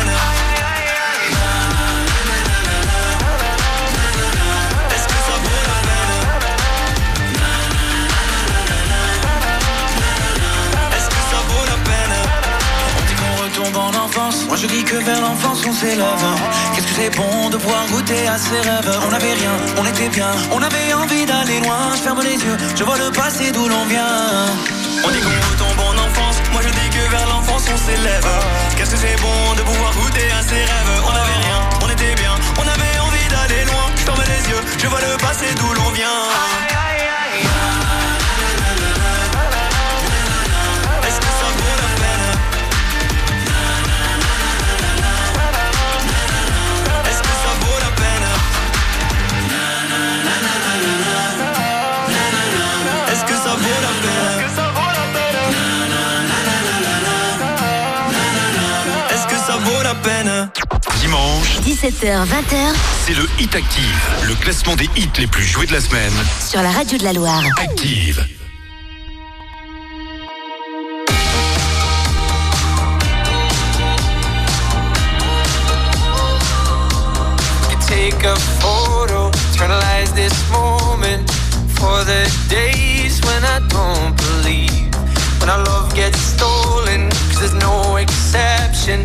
Moi 14.17 14.57
je 14.57 14.67
dis 14.69 14.85
que 14.85 14.95
vers 14.95 15.21
l'enfance 15.21 15.65
on 15.67 15.73
s'élève 15.73 16.25
Qu'est-ce 16.73 16.87
que 16.87 16.95
c'est 16.95 17.17
bon 17.17 17.51
de 17.51 17.57
pouvoir 17.57 17.85
goûter 17.89 18.29
à 18.29 18.39
ses 18.39 18.61
rêves? 18.61 19.01
On 19.05 19.11
n'avait 19.11 19.33
rien, 19.33 19.51
on 19.77 19.85
était 19.85 20.09
bien 20.09 20.31
On 20.53 20.63
avait 20.63 20.93
envie 20.93 21.27
d'aller 21.27 21.59
loin 21.61 21.91
Je 21.97 22.03
ferme 22.03 22.21
les 22.23 22.35
yeux, 22.35 22.57
je 22.77 22.85
vois 22.85 22.97
le 22.97 23.11
passé 23.11 23.51
d'où 23.51 23.67
l'on 23.67 23.85
vient 23.87 24.47
On 25.05 25.11
dit 25.11 25.19
qu'on 25.19 25.51
retombe 25.51 25.81
en 25.81 25.99
enfance, 26.07 26.37
moi 26.53 26.63
je 26.63 26.69
dis 26.69 26.91
que 26.91 27.11
vers 27.11 27.27
l'enfance 27.27 27.65
on 27.73 27.77
s'élève. 27.77 28.27
Qu'est-ce 28.77 28.93
que 28.93 28.97
c'est 28.97 29.21
bon 29.21 29.55
de 29.57 29.63
pouvoir 29.63 29.93
goûter 29.93 30.31
à 30.31 30.43
ses 30.43 30.63
rêves? 30.63 31.03
On 31.05 31.11
avait 31.11 31.41
rien, 31.47 31.59
on 31.83 31.91
était 31.91 32.15
bien, 32.15 32.35
on 32.57 32.63
avait 32.63 32.99
envie 33.01 33.29
d'aller 33.29 33.65
loin. 33.65 33.87
Je 33.97 34.03
ferme 34.03 34.23
les 34.23 34.51
yeux, 34.51 34.63
je 34.79 34.87
vois 34.87 35.01
le 35.01 35.17
passé 35.19 35.47
d'où 35.59 35.73
l'on 35.75 35.91
vient. 35.91 36.74
Dimanche, 61.15 61.61
17h, 61.61 62.27
20h 62.27 62.75
c'est 63.07 63.15
le 63.15 63.25
Hit 63.39 63.55
Active, 63.55 64.09
le 64.27 64.35
classement 64.35 64.75
des 64.75 64.89
hits 64.97 65.09
les 65.19 65.29
plus 65.29 65.45
joués 65.45 65.65
de 65.67 65.73
la 65.73 65.81
semaine. 65.81 66.13
sur 66.45 66.61
la 66.61 66.73
radio 66.73 66.99
de 66.99 67.05
la 67.05 67.13
Loire. 67.13 67.45
Active. 67.63 68.27
Take 77.87 78.27
a 78.27 78.35
photo, 78.59 79.31
eternalize 79.53 80.13
this 80.15 80.33
moment 80.51 81.31
for 81.77 82.03
the 82.05 82.29
days 82.49 83.21
when 83.23 83.45
I 83.45 83.61
don't 83.69 84.17
believe. 84.17 84.91
When 85.39 85.49
our 85.49 85.63
love 85.65 85.95
gets 85.95 86.19
stolen, 86.19 87.09
cause 87.31 87.39
there's 87.39 87.55
no 87.55 87.99
exception. 87.99 89.05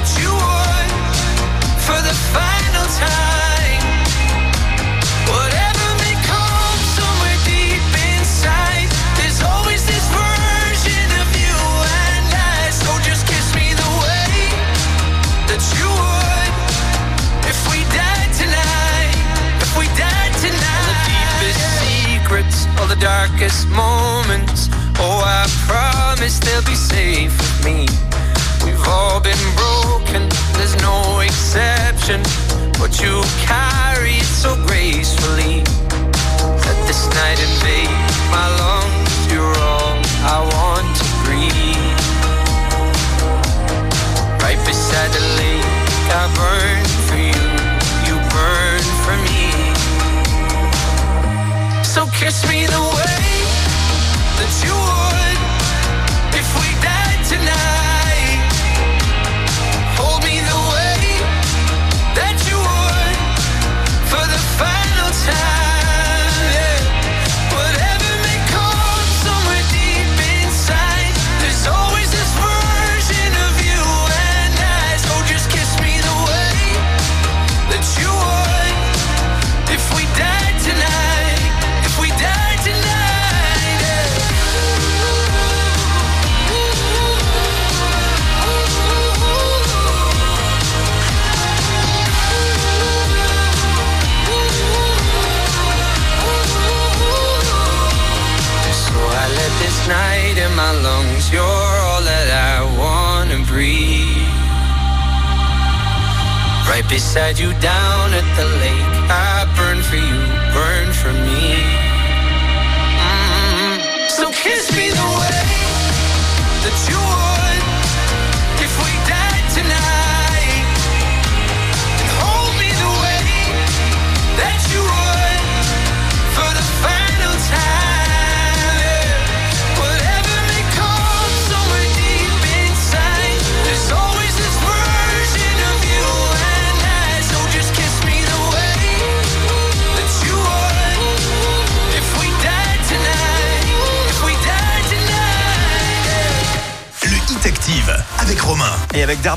that 0.00 0.16
you 0.16 0.32
for 1.84 2.00
the 2.00 2.16
final 2.32 2.86
time. 2.96 3.84
Whatever 5.28 5.86
may 6.00 6.16
come 6.24 6.80
somewhere 6.96 7.36
deep 7.44 7.84
inside, 8.16 8.88
there's 9.20 9.44
always 9.44 9.84
this 9.84 10.00
version 10.08 11.08
of 11.20 11.28
you 11.36 11.56
and 12.00 12.32
I. 12.32 12.72
So 12.72 12.88
just 13.04 13.28
kiss 13.28 13.52
me 13.52 13.76
the 13.76 13.90
way 14.00 14.32
that 15.52 15.60
you 15.76 15.84
would 15.84 16.52
if 17.44 17.60
we 17.68 17.84
died 17.92 18.32
tonight. 18.40 19.20
If 19.60 19.76
we 19.76 19.84
died 20.00 20.32
tonight. 20.40 21.44
The 21.44 21.52
deepest 21.52 21.76
secrets, 21.84 22.58
all 22.80 22.88
the 22.88 23.00
darkest 23.04 23.68
moments. 23.68 24.72
Oh, 24.96 25.20
I 25.20 25.44
promise 25.68 26.38
they'll 26.40 26.64
be 26.64 26.74
safe 26.74 27.36
with 27.36 27.64
me. 27.68 28.09
All 29.00 29.18
been 29.18 29.44
broken, 29.56 30.28
there's 30.56 30.76
no 30.82 31.20
exception. 31.20 32.20
But 32.78 33.00
you 33.00 33.22
carry 33.48 34.16
it 34.20 34.30
so 34.42 34.54
gracefully. 34.66 35.64
Let 36.66 36.78
this 36.86 37.08
night 37.18 37.40
invade 37.48 37.88
my 38.36 38.46
lungs. 38.60 39.32
You're 39.32 39.56
all 39.70 39.96
I 40.36 40.38
want 40.52 40.88
to 41.00 41.06
breathe. 41.24 42.04
Right 44.44 44.60
beside 44.68 45.10
the 45.16 45.24
lake, 45.40 45.64
I 46.20 46.24
burn 46.36 46.84
for. 47.06 47.16
You 47.16 47.29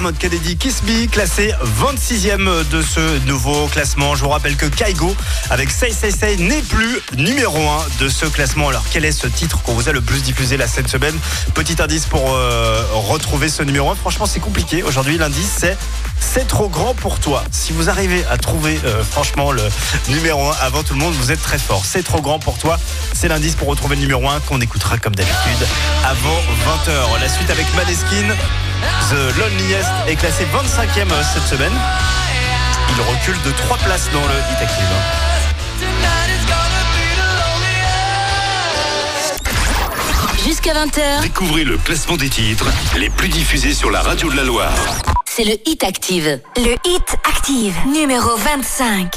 Dermot 0.04 0.18
Kennedy 0.20 0.58
Kiss 0.58 0.84
Me, 0.84 1.08
classé 1.08 1.54
26e 1.80 2.68
de 2.70 2.82
ce 2.82 3.26
nouveau 3.26 3.68
classement. 3.68 4.16
Je 4.16 4.24
vous 4.24 4.30
rappelle 4.30 4.58
que 4.58 4.66
Kaigo, 4.66 5.16
avec 5.49 5.72
Say 5.72 5.91
Say 5.91 6.12
Say, 6.12 6.36
n'est 6.36 6.62
plus 6.62 6.99
numéro 7.16 7.58
1 7.58 8.04
de 8.04 8.10
ce 8.10 8.26
classement. 8.26 8.68
Alors, 8.68 8.84
quel 8.91 9.06
est 9.06 9.14
ce 9.14 9.28
titre 9.28 9.62
qu'on 9.62 9.74
vous 9.74 9.88
a 9.88 9.93
le 9.93 10.01
plus 10.01 10.22
diffusé 10.22 10.58
la 10.58 10.68
cette 10.68 10.89
semaine? 10.89 11.16
Petit 11.54 11.82
indice 11.82 12.06
pour 12.06 12.34
euh, 12.34 12.84
retrouver 12.93 13.47
ce 13.47 13.64
numéro 13.64 13.91
1. 13.91 13.95
Franchement, 13.95 14.26
c'est 14.26 14.41
compliqué. 14.41 14.84
Aujourd'hui, 14.84 15.18
l'indice, 15.18 15.51
c'est 15.60 15.78
C'est 16.20 16.47
trop 16.47 16.68
grand 16.68 16.93
pour 16.95 17.20
toi. 17.20 17.41
Si 17.51 17.72
vous 17.72 17.89
arrivez 17.89 18.26
à 18.30 18.38
trouver, 18.38 18.82
euh, 18.84 19.04
franchement, 19.10 19.54
le 19.54 19.64
numéro 20.10 20.49
1 20.49 20.56
avant 20.64 20.84
tout 20.84 20.95
le 20.95 20.99
monde, 20.99 21.14
vous 21.14 21.32
êtes 21.32 21.41
très 21.41 21.60
fort. 21.60 21.84
C'est 21.86 22.04
trop 22.04 22.20
grand 22.20 22.39
pour 22.39 22.58
toi. 22.58 22.78
C'est 23.14 23.30
l'indice 23.30 23.56
pour 23.56 23.70
retrouver 23.70 23.95
le 23.95 24.01
numéro 24.01 24.28
1 24.28 24.41
qu'on 24.41 24.60
écoutera 24.60 24.97
comme 24.97 25.16
d'habitude 25.16 25.68
avant 26.04 26.39
20h. 26.89 27.22
La 27.22 27.30
suite 27.30 27.49
avec 27.49 27.74
Maneskin. 27.76 28.36
The 29.10 29.38
Loneliest 29.38 29.90
est 30.08 30.16
classé 30.16 30.46
25e 30.46 31.08
cette 31.34 31.48
semaine. 31.48 31.74
Il 32.96 33.02
recule 33.02 33.42
de 33.46 33.52
3 33.58 33.78
places 33.78 34.10
dans 34.12 34.22
le 34.22 34.36
Hit 34.52 34.62
Active. 34.62 35.94
Jusqu'à 40.46 40.74
20h, 40.74 41.22
Découvrez 41.22 41.64
le 41.64 41.78
classement 41.78 42.18
des 42.18 42.30
titres 42.30 42.66
les 42.98 43.10
plus 43.10 43.30
diffusés 43.30 43.74
sur 43.74 43.90
la 43.92 44.02
radio 44.02 44.30
de 44.30 44.36
la 44.36 44.44
Loire. 44.44 44.74
c'est 45.26 45.46
le 45.46 45.56
Hit 45.66 45.84
Active. 45.84 46.40
Le 46.58 46.76
Hit 46.86 47.16
Active, 47.28 47.76
numéro 47.88 48.36
25. 48.36 49.14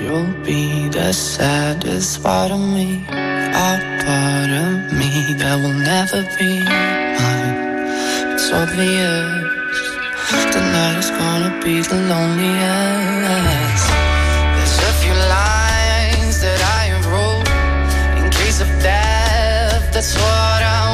You'll 0.00 0.26
be 0.44 0.90
the 0.90 1.12
saddest 1.12 2.22
part 2.22 2.50
of 2.50 2.58
me, 2.58 3.00
a 3.10 3.78
part 4.04 4.50
of 4.50 4.92
me 4.92 5.34
that 5.38 5.56
will 5.58 5.74
never 5.74 6.22
be 6.38 6.64
mine. 6.64 6.99
It's 8.52 8.58
obvious 8.58 9.86
tonight 10.50 10.98
is 10.98 11.10
gonna 11.10 11.62
be 11.62 11.82
the 11.82 11.94
loneliest. 12.10 13.86
There's 14.56 14.78
a 14.90 14.94
few 15.02 15.14
lines 15.38 16.40
that 16.40 16.60
I 16.82 16.90
wrote 17.06 17.46
in 18.18 18.28
case 18.28 18.60
of 18.60 18.66
death. 18.82 19.92
That's 19.94 20.16
what 20.16 20.62
I 20.66 20.89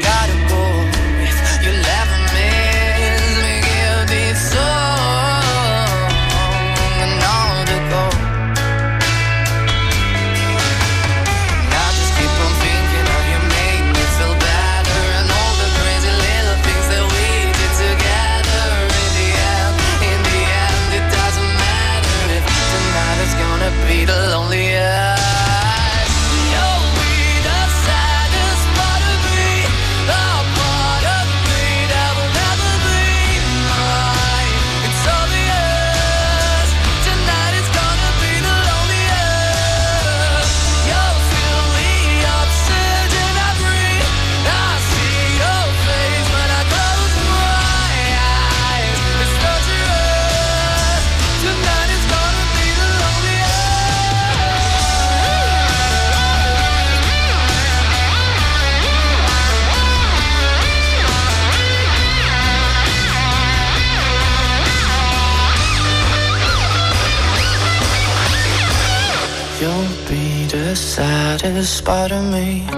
gotta 0.00 0.37
saddest 72.08 72.10
part 72.10 72.24
of 72.24 72.32
me, 72.32 72.77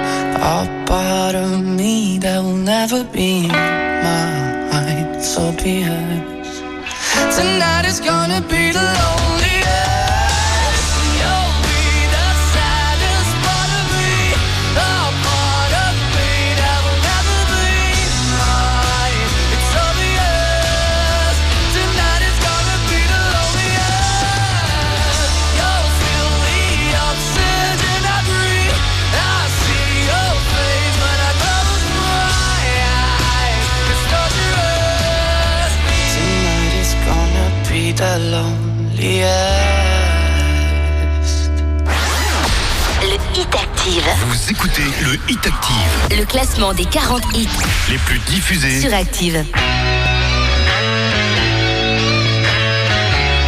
classement 46.71 46.75
des 46.75 46.85
40 46.85 47.23
hits 47.35 47.49
les 47.89 47.99
plus 47.99 48.19
diffusés. 48.21 48.81
sur 48.81 48.93
Active. 48.95 49.45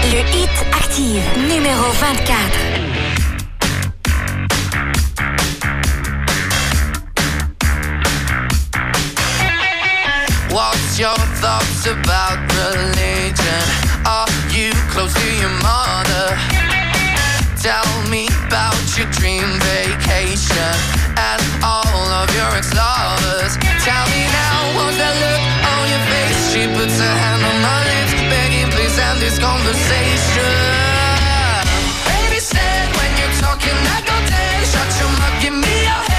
Le 0.04 0.18
hit 0.36 0.50
Active, 0.72 1.22
numéro 1.48 1.90
24. 2.00 2.36
What's 10.50 10.98
your 10.98 11.16
thoughts 11.40 11.86
about 11.86 12.38
religion? 12.52 13.62
Are 14.04 14.26
you 14.50 14.72
close 14.90 15.14
to 15.14 15.26
your 15.40 15.50
mother? 15.62 16.41
Tell 17.62 18.10
me 18.10 18.26
about 18.48 18.74
your 18.98 19.06
dream 19.12 19.46
vacation 19.62 20.74
and 21.14 21.42
all 21.62 21.86
of 22.10 22.26
your 22.34 22.50
ex-lovers. 22.58 23.54
Tell 23.86 24.04
me 24.10 24.26
now, 24.26 24.74
what's 24.74 24.98
that 24.98 25.14
look 25.22 25.42
on 25.70 25.82
your 25.86 26.02
face? 26.10 26.40
She 26.50 26.66
puts 26.74 26.98
her 26.98 27.14
hand 27.22 27.38
on 27.38 27.56
my 27.62 27.78
lips, 27.86 28.18
begging 28.26 28.66
please 28.74 28.98
end 28.98 29.22
this 29.22 29.38
conversation. 29.38 30.58
Baby 32.02 32.42
said 32.42 32.86
when 32.98 33.10
you're 33.22 33.36
talking, 33.38 33.78
I 33.94 33.98
go 34.10 34.16
dead. 34.26 34.66
Shut 34.66 34.90
your 34.98 35.12
mouth, 35.22 35.36
give 35.38 35.54
me 35.54 35.74
your 35.86 36.11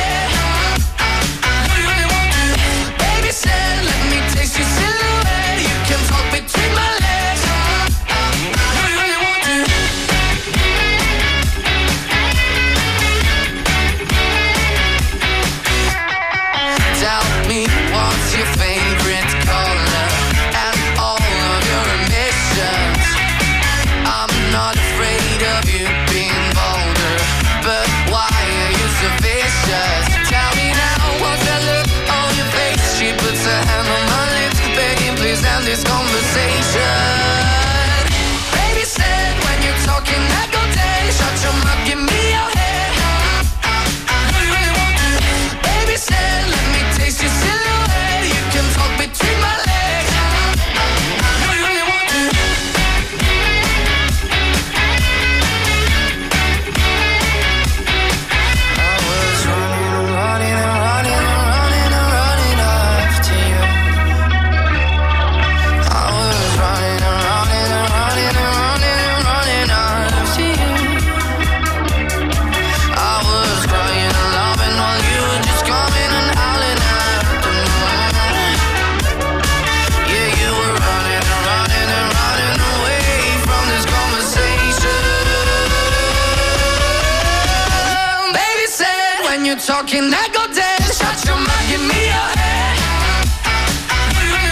talking, 89.66 90.12
I 90.12 90.28
go 90.36 90.44
dead. 90.52 90.82
Shut 90.92 91.24
your 91.24 91.40
mouth, 91.40 91.68
give 91.72 91.80
me 91.80 91.96
your 92.12 92.28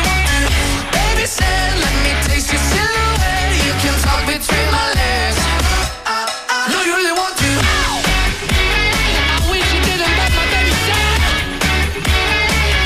want? 0.08 0.24
Baby 0.96 1.26
said, 1.28 1.76
let 1.84 1.96
me 2.04 2.16
taste 2.24 2.48
your 2.48 2.64
silhouette. 2.72 3.52
You 3.68 3.74
can 3.84 3.96
talk 4.08 4.24
between 4.24 4.68
my 4.72 4.88
legs. 4.96 5.36
Do 6.72 6.78
you 6.88 6.96
really 6.96 7.12
want 7.12 7.36
to? 7.36 7.52
I 9.36 9.52
wish 9.52 9.68
you 9.76 9.82
didn't 9.84 10.16
my 10.16 10.28
baby 10.48 10.74
said. 10.88 11.20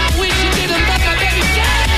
I 0.01 0.17
wish 0.17 0.33
you 0.41 0.49
didn't 0.57 0.81
my 0.81 0.97
baby 1.21 1.45
said. 1.53 1.89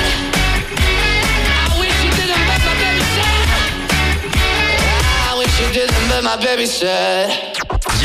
I 1.56 1.74
wish 1.80 1.96
you 2.04 2.10
didn't 2.20 2.44
my 2.44 2.56
baby 2.76 3.04
said. 3.16 3.48
I 5.24 5.32
wish 5.40 5.56
you 5.56 5.68
didn't 5.72 6.24
my 6.24 6.36
baby 6.36 6.66
said. 6.66 7.47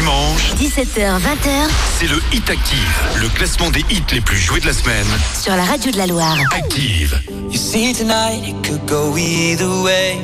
Dimanche, 0.03 0.53
17h, 0.59 1.17
20h 1.17 1.69
c'est 1.97 2.07
le 2.07 2.21
Hit 2.33 2.49
Active, 2.49 3.21
le 3.21 3.29
classement 3.29 3.69
des 3.69 3.79
hits 3.89 4.03
les 4.11 4.19
plus 4.19 4.35
joués 4.37 4.59
de 4.59 4.65
la 4.65 4.73
semaine. 4.73 5.05
sur 5.41 5.55
la 5.55 5.63
radio 5.63 5.91
de 5.93 5.97
la 5.97 6.07
Loire. 6.07 6.37
Active. 6.53 7.17
You 7.49 7.57
see 7.57 7.93
tonight 7.93 8.45
it 8.45 8.67
could 8.67 8.85
go 8.85 9.15
either 9.15 9.69
way. 9.81 10.19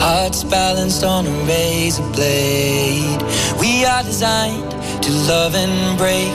Hearts 0.00 0.42
balanced 0.42 1.04
on 1.04 1.24
a 1.26 1.30
razor 1.46 2.02
blade. 2.14 3.22
We 3.60 3.84
are 3.84 4.02
designed 4.02 4.72
to 5.02 5.12
love 5.28 5.54
and 5.54 5.96
break, 5.96 6.34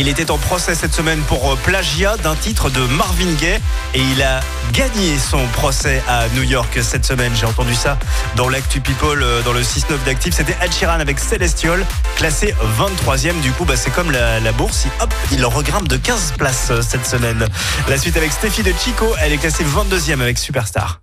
Il 0.00 0.06
était 0.06 0.30
en 0.30 0.38
procès 0.38 0.76
cette 0.76 0.94
semaine 0.94 1.20
pour 1.22 1.52
euh, 1.52 1.56
plagiat 1.56 2.16
d'un 2.18 2.36
titre 2.36 2.70
de 2.70 2.80
Marvin 2.82 3.32
Gaye 3.32 3.58
et 3.94 4.00
il 4.00 4.22
a 4.22 4.38
gagné 4.72 5.18
son 5.18 5.44
procès 5.48 6.00
à 6.06 6.28
New 6.36 6.44
York 6.44 6.78
cette 6.82 7.04
semaine. 7.04 7.32
J'ai 7.34 7.46
entendu 7.46 7.74
ça 7.74 7.98
dans 8.36 8.48
l'actu 8.48 8.80
People, 8.80 9.20
euh, 9.20 9.42
dans 9.42 9.52
le 9.52 9.60
6-9 9.60 10.04
d'Active. 10.06 10.32
C'était 10.32 10.56
Achiran 10.60 11.00
avec 11.00 11.18
Celestial, 11.18 11.84
classé 12.14 12.54
23e. 12.78 13.40
Du 13.40 13.50
coup, 13.50 13.64
bah, 13.64 13.74
c'est 13.76 13.90
comme 13.90 14.12
la, 14.12 14.52
bourse. 14.52 14.84
Il, 14.84 15.02
hop, 15.02 15.12
il 15.32 15.44
regrimpe 15.44 15.88
de 15.88 15.96
15 15.96 16.34
places 16.38 16.68
euh, 16.70 16.80
cette 16.80 17.04
semaine. 17.04 17.44
La 17.88 17.98
suite 17.98 18.16
avec 18.16 18.30
Steffi 18.30 18.62
de 18.62 18.72
Chico, 18.78 19.16
elle 19.20 19.32
est 19.32 19.38
classée 19.38 19.64
22e 19.64 20.20
avec 20.20 20.38
Superstar. 20.38 21.00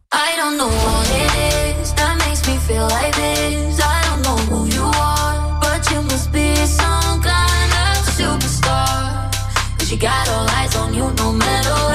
She 9.85 9.97
got 9.97 10.27
all 10.29 10.49
eyes 10.49 10.75
on 10.77 10.95
you 10.95 11.11
no 11.13 11.31
matter 11.31 11.69
what. 11.69 11.94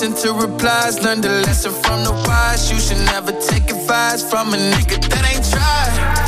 listen 0.00 0.14
to 0.14 0.46
replies. 0.46 1.02
Learn 1.02 1.20
the 1.20 1.28
lesson 1.28 1.72
from 1.72 2.04
the 2.04 2.12
wise. 2.12 2.70
You 2.70 2.78
should 2.78 3.04
never 3.06 3.32
take 3.32 3.68
advice 3.70 4.22
from 4.22 4.54
a 4.54 4.56
nigga 4.56 5.00
that 5.08 5.24
ain't 5.24 5.44
tried. 5.50 6.27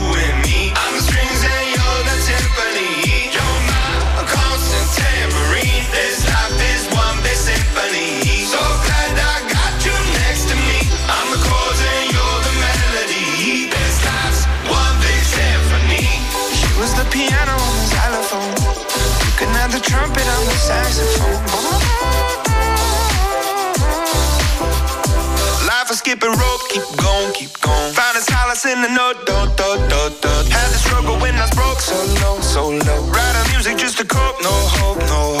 skipping 26.11 26.37
rope, 26.37 26.61
keep 26.67 26.83
going, 26.97 27.31
keep 27.33 27.61
going. 27.61 27.93
Finding 27.93 28.23
solace 28.23 28.65
in 28.65 28.81
the 28.81 28.89
note, 28.89 29.25
do, 29.25 29.37
do, 29.55 29.69
do, 29.87 30.01
do. 30.19 30.33
Had 30.51 30.67
to 30.67 30.77
struggle 30.77 31.17
when 31.19 31.35
I 31.35 31.41
was 31.41 31.51
broke, 31.51 31.79
so 31.79 31.95
low, 32.19 32.41
so 32.41 32.67
low. 32.67 33.01
Writing 33.15 33.51
music 33.51 33.77
just 33.77 33.97
to 33.99 34.05
cope, 34.05 34.35
no 34.43 34.51
hope, 34.51 34.99
no 34.99 35.39
hope. 35.39 35.40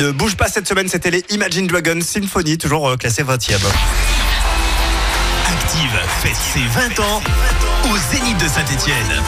Ne 0.00 0.10
bouge 0.12 0.34
pas 0.34 0.48
cette 0.48 0.66
semaine, 0.66 0.88
c'était 0.88 1.10
les 1.10 1.24
Imagine 1.28 1.66
Dragons 1.66 2.00
Symphony, 2.00 2.56
toujours 2.56 2.88
euh, 2.88 2.96
classé 2.96 3.22
20e. 3.22 3.56
Active 5.46 6.00
fête 6.22 6.36
ses 6.36 6.60
20 6.60 7.00
ans 7.00 7.22
au 7.84 7.96
Zénith 8.10 8.38
de 8.38 8.48
Saint-Etienne. 8.48 9.22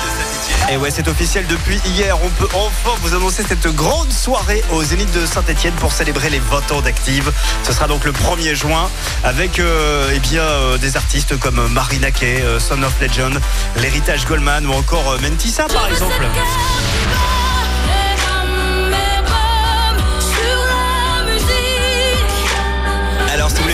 Et 0.70 0.78
ouais, 0.78 0.90
c'est 0.90 1.08
officiel 1.08 1.46
depuis 1.46 1.78
hier. 1.84 2.16
On 2.24 2.28
peut 2.28 2.48
enfin 2.54 2.96
vous 3.02 3.14
annoncer 3.14 3.42
cette 3.46 3.66
grande 3.74 4.10
soirée 4.10 4.62
au 4.72 4.82
Zénith 4.82 5.12
de 5.12 5.26
Saint-Etienne 5.26 5.74
pour 5.74 5.92
célébrer 5.92 6.30
les 6.30 6.38
20 6.38 6.72
ans 6.72 6.80
d'Active. 6.80 7.30
Ce 7.64 7.72
sera 7.72 7.86
donc 7.86 8.04
le 8.04 8.12
1er 8.12 8.54
juin 8.54 8.88
avec 9.24 9.58
euh, 9.58 10.10
eh 10.14 10.20
bien, 10.20 10.42
euh, 10.42 10.78
des 10.78 10.96
artistes 10.96 11.38
comme 11.38 11.68
Marina 11.72 12.10
Kay, 12.10 12.40
euh, 12.40 12.58
Son 12.58 12.82
of 12.82 12.98
Legend, 13.00 13.38
l'héritage 13.76 14.24
Goldman 14.26 14.66
ou 14.66 14.72
encore 14.72 15.18
Mentissa 15.20 15.64
par 15.64 15.88
exemple. 15.88 16.24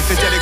Cause 0.09 0.38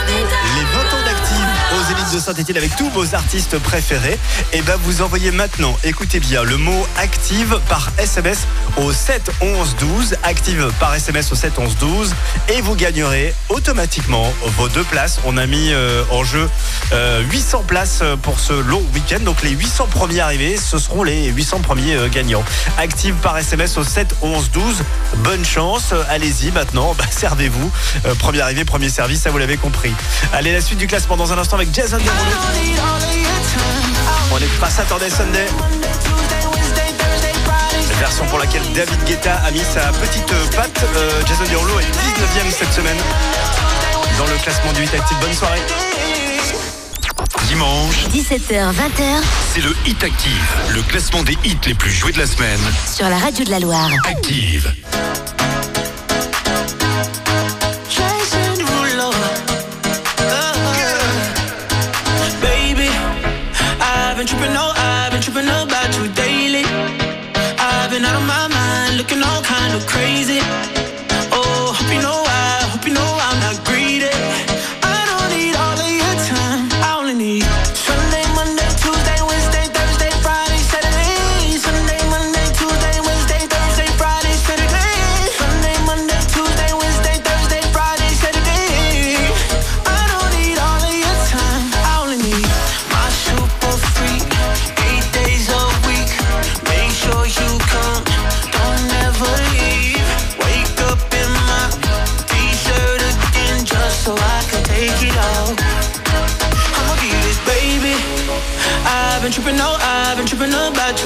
de 2.12 2.18
Saint-Etienne 2.18 2.56
avec 2.56 2.76
tous 2.76 2.88
vos 2.90 3.14
artistes 3.14 3.58
préférés. 3.58 4.18
Et 4.52 4.62
ben 4.62 4.76
vous 4.82 5.02
envoyez 5.02 5.30
maintenant, 5.30 5.76
écoutez 5.84 6.20
bien, 6.20 6.42
le 6.42 6.56
mot 6.56 6.86
active 6.98 7.60
par 7.68 7.90
SMS 7.98 8.46
au 8.76 8.92
7 8.92 9.30
11 9.40 9.76
12. 9.76 10.16
Active 10.22 10.70
par 10.78 10.94
SMS 10.94 11.32
au 11.32 11.34
7 11.34 11.58
11 11.58 11.76
12 11.78 12.14
et 12.48 12.60
vous 12.60 12.74
gagnerez 12.74 13.34
automatiquement 13.48 14.32
vos 14.56 14.68
deux 14.68 14.84
places. 14.84 15.20
On 15.24 15.36
a 15.36 15.46
mis 15.46 15.72
euh, 15.72 16.04
en 16.10 16.24
jeu 16.24 16.48
euh, 16.92 17.22
800 17.30 17.64
places 17.66 18.02
pour 18.22 18.40
ce 18.40 18.52
long 18.52 18.82
week-end. 18.94 19.20
Donc 19.20 19.42
les 19.42 19.50
800 19.50 19.88
premiers 19.90 20.20
arrivés, 20.20 20.56
ce 20.56 20.78
seront 20.78 21.02
les 21.02 21.26
800 21.26 21.60
premiers 21.60 21.94
euh, 21.94 22.08
gagnants. 22.08 22.44
Active 22.78 23.14
par 23.22 23.36
SMS 23.38 23.76
au 23.78 23.84
7 23.84 24.14
11 24.22 24.50
12. 24.50 24.82
Bonne 25.18 25.44
chance. 25.44 25.92
Allez-y 26.08 26.50
maintenant. 26.52 26.94
Bah, 26.96 27.04
servez-vous. 27.10 27.70
Euh, 28.06 28.14
premier 28.14 28.40
arrivé, 28.40 28.64
premier 28.64 28.88
service. 28.88 29.20
Ça 29.20 29.30
vous 29.30 29.38
l'avez 29.38 29.56
compris. 29.56 29.92
Allez, 30.32 30.52
la 30.52 30.60
suite 30.60 30.78
du 30.78 30.86
classement 30.86 31.16
dans 31.16 31.32
un 31.32 31.38
instant 31.38 31.56
avec 31.56 31.74
Jason 31.74 31.95
On 34.32 34.39
écoutera 34.39 34.68
Saturday 34.68 35.09
Sunday. 35.09 35.47
Version 37.98 38.27
pour 38.27 38.39
laquelle 38.39 38.62
David 38.74 39.02
Guetta 39.05 39.36
a 39.36 39.51
mis 39.51 39.60
sa 39.60 39.93
petite 39.93 40.31
patte. 40.55 40.85
Euh, 40.94 41.23
Jason 41.27 41.44
Derulo 41.51 41.81
est 41.81 41.85
19ème 41.85 42.51
cette 42.51 42.73
semaine 42.73 42.98
dans 44.18 44.27
le 44.27 44.35
classement 44.43 44.73
du 44.73 44.81
8 44.82 44.94
Active. 44.94 45.16
Bonne 45.20 45.32
soirée. 45.32 45.62
Dimanche, 47.48 48.09
17h, 48.12 48.73
20h 48.73 49.23
c'est 49.55 49.62
le 49.62 49.74
Hit 49.86 50.05
Active, 50.05 50.55
le 50.74 50.82
classement 50.82 51.23
des 51.23 51.39
hits 51.44 51.56
les 51.66 51.74
plus 51.74 51.90
joués 51.90 52.12
de 52.12 52.18
la 52.18 52.27
semaine. 52.27 52.60
sur 52.94 53.09
la 53.09 53.16
radio 53.16 53.44
de 53.44 53.51
la 53.51 53.60
Loire. 53.60 53.89
Active. 54.06 54.70
Crazy. 69.84 70.35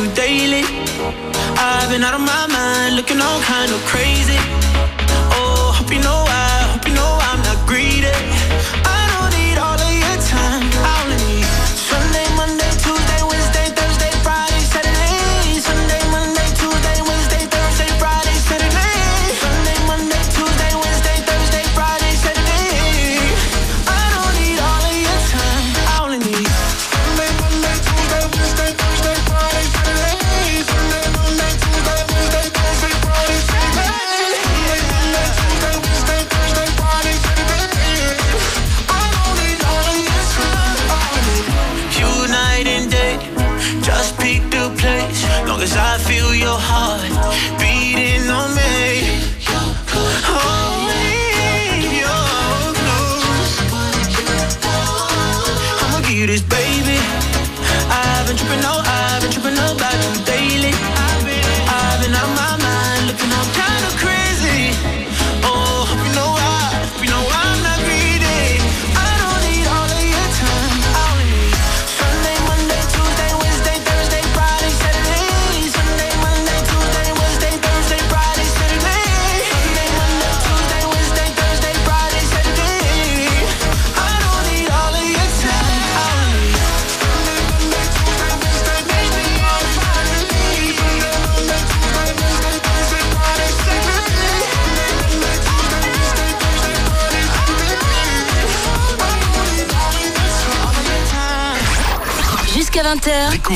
You 0.05 0.14
daily. 0.14 0.62
I've 1.59 1.90
been 1.90 2.02
out 2.02 2.14
of 2.14 2.20
my 2.20 2.47
mind, 2.47 2.97
looking 2.97 3.20
all 3.20 3.40
kind 3.43 3.70
of 3.70 3.81
crazy. 3.86 4.39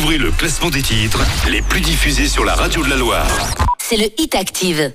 Découvrez 0.05 0.23
le 0.23 0.33
classement 0.33 0.69
des 0.69 0.83
titres 0.83 1.25
les 1.49 1.63
plus 1.63 1.81
diffusés 1.81 2.29
sur 2.29 2.45
la 2.45 2.55
radio 2.55 2.85
de 2.85 2.91
la 2.91 2.97
Loire. 2.97 3.27
c'est 3.79 3.97
le 3.97 4.05
Hit 4.19 4.35
Active. 4.35 4.93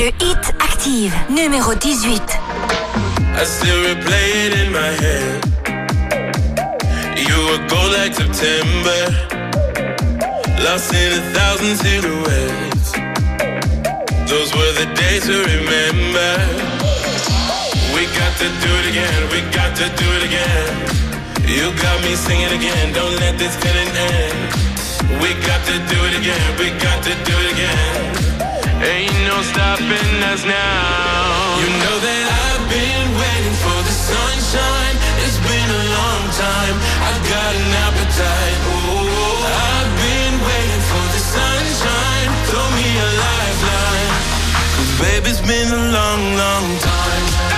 Le 0.00 0.08
Hit 0.20 0.54
Active, 0.58 1.14
numéro 1.30 1.72
18. 1.72 2.20
I 2.20 3.44
still 3.44 3.80
replay 3.84 4.48
it 4.48 4.54
in 4.56 4.72
my 4.72 4.90
head. 4.98 5.44
You 7.16 7.36
were 7.46 7.64
gold 7.68 7.92
like 7.92 8.12
September, 8.12 9.06
lost 10.64 10.92
in 10.92 11.12
a 11.12 11.22
thousand 11.32 11.76
silhouettes. 11.76 12.92
Those 14.26 14.52
were 14.52 14.72
the 14.72 14.92
days 14.96 15.26
to 15.26 15.44
remember. 15.44 16.67
To 18.38 18.46
do 18.46 18.70
it 18.70 18.86
again, 18.94 19.22
we 19.34 19.42
got 19.50 19.74
to 19.82 19.86
do 19.98 20.06
it 20.14 20.22
again. 20.30 20.70
You 21.42 21.74
got 21.74 21.98
me 22.06 22.14
singing 22.14 22.54
again, 22.54 22.94
don't 22.94 23.18
let 23.18 23.34
this 23.34 23.50
feeling 23.58 23.90
end. 23.90 24.38
We 25.18 25.34
got 25.42 25.58
to 25.66 25.74
do 25.90 25.98
it 26.06 26.14
again, 26.22 26.46
we 26.54 26.70
got 26.78 27.02
to 27.02 27.18
do 27.26 27.34
it 27.34 27.48
again. 27.50 28.38
Ain't 28.78 29.18
no 29.26 29.42
stopping 29.42 30.22
us 30.30 30.46
now. 30.46 31.58
You 31.58 31.66
know 31.82 31.96
that 31.98 32.24
I've 32.46 32.66
been 32.70 33.06
waiting 33.18 33.56
for 33.58 33.78
the 33.82 33.94
sunshine. 34.06 34.94
It's 35.26 35.42
been 35.42 35.70
a 35.74 35.84
long 35.98 36.22
time. 36.38 36.76
I've 37.10 37.22
got 37.26 37.50
an 37.58 37.70
appetite. 37.90 38.58
Ooh, 38.70 39.34
I've 39.50 39.92
been 39.98 40.34
waiting 40.46 40.84
for 40.86 41.04
the 41.10 41.22
sunshine. 41.26 42.28
Throw 42.46 42.66
me 42.70 42.86
a 42.86 43.08
lifeline. 43.18 44.14
Cause 44.78 44.92
baby, 45.02 45.26
it's 45.26 45.42
been 45.42 45.74
a 45.74 45.82
long, 45.90 46.22
long 46.38 46.66
time. 46.78 47.57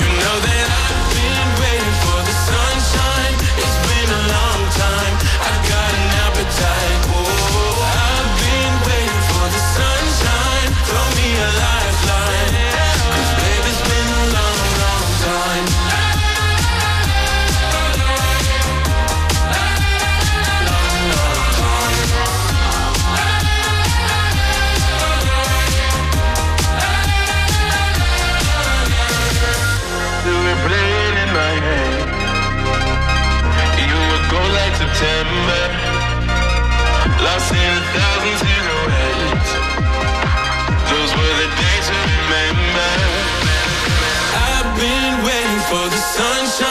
for 45.71 45.89
the 45.89 45.95
sunshine. 45.95 46.70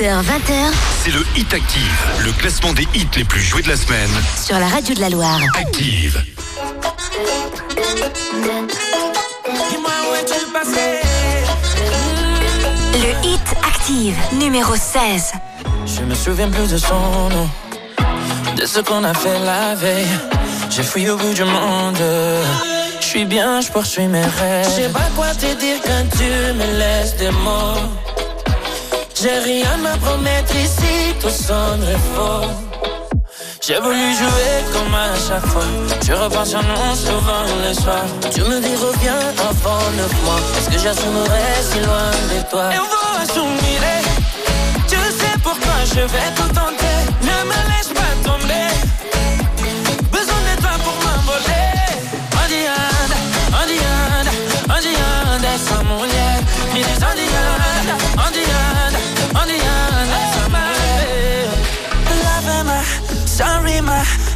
C'est 0.00 1.10
le 1.10 1.20
Hit 1.36 1.52
Active, 1.52 2.06
le 2.24 2.32
classement 2.32 2.72
des 2.72 2.88
hits 2.94 3.06
les 3.16 3.24
plus 3.24 3.42
joués 3.42 3.60
de 3.60 3.68
la 3.68 3.76
semaine. 3.76 4.08
Sur 4.42 4.58
la 4.58 4.66
radio 4.66 4.94
de 4.94 5.00
la 5.00 5.10
Loire. 5.10 5.38
Active. 5.58 6.24
Le 12.94 13.28
Hit 13.28 13.40
Active, 13.62 14.16
numéro 14.32 14.74
16. 14.74 15.32
Je 15.84 16.00
me 16.00 16.14
souviens 16.14 16.48
plus 16.48 16.70
de 16.70 16.78
son 16.78 17.28
nom, 17.28 17.50
de 18.56 18.64
ce 18.64 18.80
qu'on 18.80 19.04
a 19.04 19.12
fait 19.12 19.38
la 19.44 19.74
veille. 19.74 20.08
J'ai 20.70 20.82
fouillé 20.82 21.10
au 21.10 21.18
bout 21.18 21.34
du 21.34 21.44
monde. 21.44 21.98
Je 23.00 23.04
suis 23.04 23.26
bien, 23.26 23.60
je 23.60 23.70
poursuis 23.70 24.06
mes 24.06 24.24
rêves. 24.24 24.64
Je 24.64 24.82
sais 24.82 24.88
pas 24.88 25.10
quoi 25.14 25.34
te 25.34 25.54
dire 25.60 25.76
quand 25.84 26.16
tu 26.16 26.24
me 26.24 26.78
laisses 26.78 27.16
des 27.16 27.30
mots. 27.32 28.09
J'ai 29.22 29.38
rien 29.38 29.84
à 29.84 29.98
promettre 29.98 30.56
ici, 30.56 31.14
tout 31.20 31.28
sonnerait 31.28 31.98
faux. 32.14 32.48
J'ai 33.60 33.78
voulu 33.78 34.14
jouer 34.14 34.64
comme 34.72 34.94
à 34.94 35.14
chaque 35.14 35.44
fois. 35.44 35.66
Je 36.02 36.12
repense 36.14 36.54
à 36.54 36.62
nous 36.62 36.96
souvent 36.96 37.44
le 37.62 37.74
soir. 37.74 38.02
Tu 38.32 38.40
me 38.40 38.60
dis 38.60 38.74
reviens 38.76 39.20
avant 39.38 39.90
neuf 39.98 40.24
mois. 40.24 40.40
Est-ce 40.56 40.70
que 40.70 40.78
j'assumerai 40.78 41.44
si 41.60 41.80
loin 41.80 42.10
de 42.32 42.50
toi? 42.50 42.74
Et 42.74 42.78
on 42.78 42.88
va 42.94 43.22
assumer. 43.22 43.78
Tu 44.88 44.96
sais 44.96 45.38
pourquoi 45.42 45.84
je 45.84 46.00
vais 46.00 46.34
tout 46.34 46.48
tenter. 46.54 46.79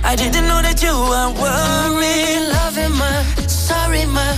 I 0.06 0.16
didn't 0.16 0.46
know 0.46 0.60
that 0.60 0.82
you 0.82 0.92
were 0.92 1.30
worried. 1.40 2.52
Love 2.52 2.88
ma, 2.90 3.10
sorry 3.48 4.04
ma, 4.06 4.36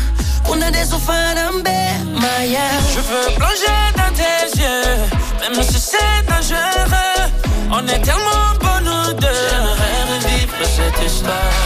una 0.48 0.70
de 0.70 0.78
esos 0.78 1.02
farambe, 1.02 1.78
Maya. 2.14 2.66
Je 2.94 3.00
veux 3.00 3.34
plonger 3.34 3.80
dans 3.96 4.12
tes 4.14 4.60
yeux, 4.62 4.96
même 5.40 5.62
si 5.62 5.78
c'est 5.78 6.22
dangereux. 6.28 7.30
On 7.70 7.86
est 7.88 8.00
tellement 8.00 8.54
bons 8.60 8.80
nous 8.84 9.12
deux. 9.14 9.42
J'aimerais 9.50 10.00
revivre 10.12 10.54
cette 10.64 11.04
histoire. 11.04 11.56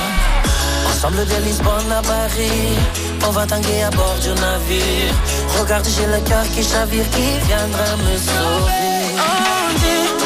Ensemble 0.88 1.26
de 1.26 1.44
Lisbonne 1.44 1.92
à 1.92 2.02
Paris, 2.02 2.78
on 3.26 3.30
va 3.30 3.46
tanguer 3.46 3.82
à 3.82 3.90
bord 3.90 4.16
du 4.22 4.30
navire. 4.30 5.14
Regarde, 5.58 5.86
j'ai 5.94 6.06
le 6.06 6.20
cœur 6.28 6.44
qui 6.54 6.62
chavire, 6.62 7.08
qui 7.10 7.28
viendra 7.46 7.96
me 8.04 8.16
sauver. 8.16 9.00
On 9.16 10.19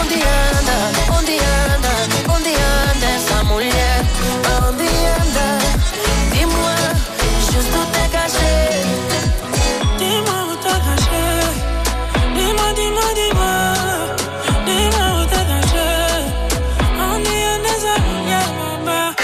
Indiana, 0.00 0.76
Indiana, 1.18 1.92
Indiana, 2.36 3.06
essa 3.16 3.42
mulher? 3.44 4.04
Indiana, 4.68 5.46
dis-moi 6.32 6.76
juste 7.52 7.72
où 7.74 7.84
t'es 7.92 8.08
caché. 8.16 8.54
Dis-moi 9.98 10.38
où 10.50 10.56
t'es 10.56 10.78
caché. 10.86 11.24
Dis-moi, 12.34 12.68
dis-moi, 12.74 13.08
dis-moi. 13.14 13.56
Dis-moi 14.66 15.06
où 15.20 15.24
t'es 15.26 15.44
caché. 15.52 15.88
Indiana, 16.98 17.68
essa 17.76 17.94
mulher, 18.06 18.46
maman. 18.58 19.14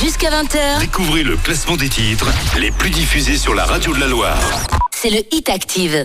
Jusqu'à 0.00 0.30
20h, 0.30 0.78
Découvrez 0.80 1.22
le 1.22 1.36
classement 1.36 1.76
des 1.76 1.88
titres 1.88 2.26
les 2.58 2.70
plus 2.70 2.90
diffusés 2.90 3.36
sur 3.36 3.54
la 3.54 3.64
radio 3.64 3.94
de 3.94 4.00
la 4.00 4.06
Loire. 4.06 4.38
c'est 4.94 5.10
le 5.10 5.20
Hit 5.32 5.48
Active. 5.50 6.04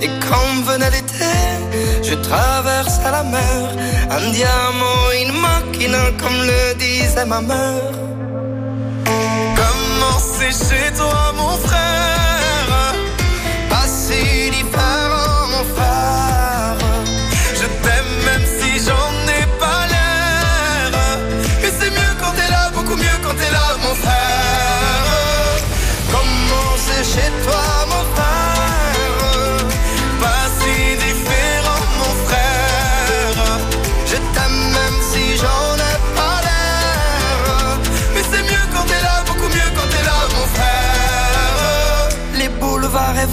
Et 0.00 0.10
quand 0.26 0.62
venait 0.70 0.90
l'été, 0.90 1.34
je 2.02 2.14
traversais 2.14 3.10
la 3.10 3.22
mer. 3.24 3.60
Un 4.10 4.30
diamant, 4.30 5.04
une 5.22 5.32
machina, 5.40 6.02
comme 6.20 6.40
le 6.50 6.74
disait 6.74 7.26
ma 7.26 7.40
mère. 7.40 7.92
Comment 9.60 10.18
c'est 10.18 10.52
chez 10.52 10.92
toi, 10.96 11.32
mon 11.36 11.56
frère? 11.66 11.97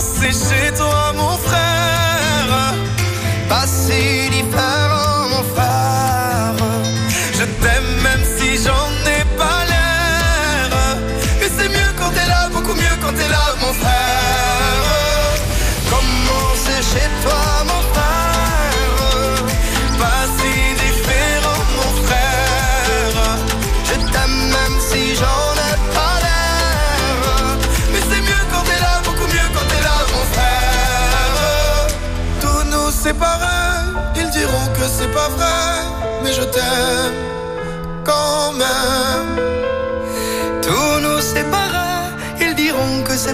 C'est 0.00 0.32
chez 0.32 0.72
toi, 0.74 1.12
mon 1.14 1.36
frère. 1.36 2.74
Pas 3.48 3.66
si 3.66 4.30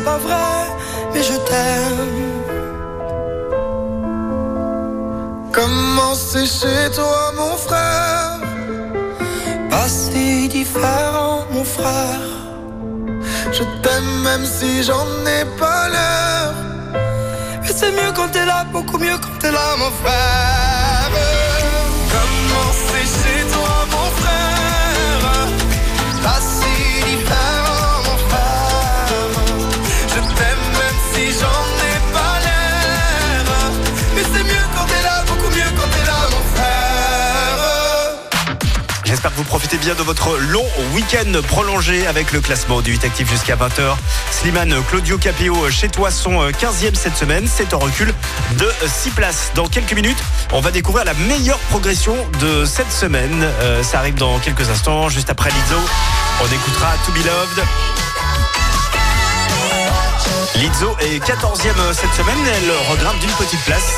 pas 0.06 0.18
vrai, 0.28 0.62
mais 1.12 1.22
je 1.30 1.36
t'aime. 1.48 2.14
Comment 5.56 6.14
c'est 6.14 6.50
chez 6.58 6.84
toi, 6.98 7.22
mon 7.40 7.56
frère 7.66 8.38
Pas 9.72 9.88
si 9.88 10.48
différent, 10.58 11.38
mon 11.54 11.64
frère. 11.76 12.26
Je 13.56 13.64
t'aime 13.82 14.12
même 14.28 14.46
si 14.56 14.70
j'en 14.86 15.08
ai 15.36 15.44
pas 15.62 15.82
l'air. 15.94 16.46
Mais 17.62 17.72
c'est 17.78 17.92
mieux 17.98 18.12
quand 18.16 18.30
t'es 18.34 18.46
là, 18.52 18.58
beaucoup 18.74 18.98
mieux 18.98 19.18
quand 19.22 19.36
t'es 19.40 19.52
là, 19.58 19.66
mon 19.82 19.92
frère. 20.02 20.65
J'espère 39.27 39.43
que 39.43 39.43
vous 39.43 39.59
profitez 39.59 39.78
bien 39.78 39.97
de 39.97 40.05
votre 40.05 40.39
long 40.39 40.65
week-end 40.94 41.43
prolongé 41.48 42.07
avec 42.07 42.31
le 42.31 42.40
classement 42.40 42.81
du 42.81 42.93
8 42.93 43.07
actif 43.07 43.28
jusqu'à 43.28 43.57
20h. 43.57 43.97
Slimane 44.31 44.73
Claudio 44.89 45.19
Capéo 45.19 45.69
chez 45.69 45.89
toi 45.89 46.12
son 46.12 46.48
15e 46.48 46.62
euh, 46.62 46.90
cette 46.94 47.16
semaine. 47.16 47.44
C'est 47.53 47.74
en 47.74 47.81
recul 47.81 48.15
de 48.57 48.69
6 48.86 49.11
places. 49.11 49.51
Dans 49.57 49.66
quelques 49.66 49.94
minutes, 49.94 50.23
on 50.53 50.61
va 50.61 50.70
découvrir 50.70 51.05
la 51.05 51.15
meilleure 51.15 51.59
progression 51.70 52.15
de 52.39 52.65
cette 52.65 52.93
semaine. 52.93 53.43
Euh, 53.62 53.82
ça 53.82 53.98
arrive 53.98 54.15
dans 54.15 54.39
quelques 54.39 54.70
instants, 54.70 55.09
juste 55.09 55.28
après 55.28 55.51
Lizzo. 55.51 55.81
On 56.43 56.47
écoutera 56.47 56.93
To 57.05 57.11
Be 57.11 57.24
Loved. 57.24 57.65
Lizzo 60.55 60.97
est 61.01 61.19
14e 61.19 61.93
cette 61.93 62.15
semaine, 62.15 62.39
elle 62.47 62.70
regrimpe 62.89 63.19
d'une 63.19 63.32
petite 63.32 63.65
place. 63.65 63.93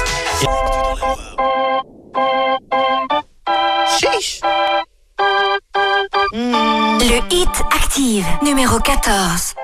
Le 7.09 7.23
hit 7.33 7.49
active, 7.73 8.27
numéro 8.43 8.79
14. 8.81 9.55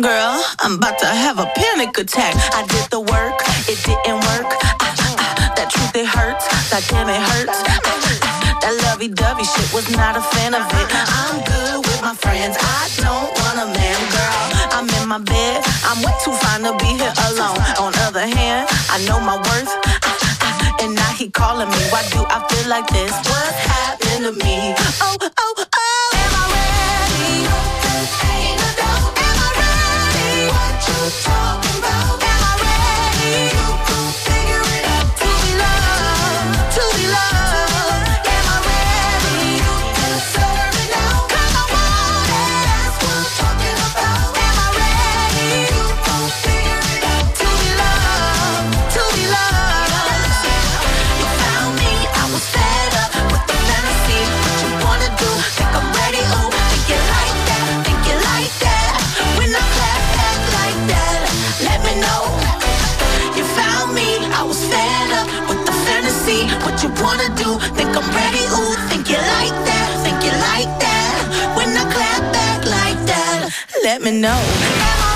Girl, 0.00 0.38
I'm 0.60 0.76
about 0.76 0.96
to 1.00 1.06
have 1.06 1.40
a 1.40 1.46
panic 1.56 1.98
attack. 1.98 2.36
I 2.54 2.64
did 2.68 2.86
the 2.88 3.00
work, 3.00 3.42
it 3.66 3.82
didn't 3.82 4.22
work. 4.30 4.46
Ah, 4.62 4.76
ah, 4.78 4.94
ah 5.18 5.52
that 5.56 5.70
truth, 5.70 5.90
it 5.96 6.06
hurts. 6.06 6.46
That 6.70 6.86
damn, 6.86 7.08
it 7.08 7.18
hurts. 7.18 7.58
Ah, 7.66 7.80
ah, 7.82 7.98
ah 8.22 8.58
that 8.62 8.74
lovey 8.86 9.08
dovey 9.08 9.42
shit 9.42 9.74
was 9.74 9.90
not 9.90 10.16
a 10.16 10.22
fan 10.22 10.54
of 10.54 10.62
it. 10.62 10.86
I'm 10.94 11.42
good 11.42 11.82
with 11.82 12.00
my 12.00 12.14
friends. 12.14 12.54
I 12.54 12.86
don't 13.02 13.30
want 13.42 13.58
a 13.58 13.66
man, 13.66 14.00
girl. 14.14 14.42
I'm 14.70 14.86
in 15.02 15.08
my 15.08 15.18
bed. 15.18 15.66
I'm 15.82 15.98
way 16.06 16.14
too 16.22 16.30
fine 16.30 16.62
to 16.62 16.78
be 16.78 16.94
here 16.94 17.12
alone. 17.26 17.58
On 17.82 17.90
other 18.06 18.22
hand, 18.22 18.70
I 18.86 19.02
know 19.10 19.18
my 19.18 19.34
worth. 19.34 19.72
And 20.78 20.94
now 20.94 21.10
he 21.18 21.28
calling 21.28 21.68
me. 21.68 21.82
Why 21.90 22.06
do 22.14 22.22
I 22.22 22.38
feel 22.46 22.70
like 22.70 22.86
this? 22.86 23.10
What 23.10 23.50
happened 23.66 24.30
to 24.30 24.32
me? 24.46 24.74
Oh, 25.02 25.18
oh. 25.18 25.61
let 74.02 74.12
me 74.12 74.20
know. 74.20 75.11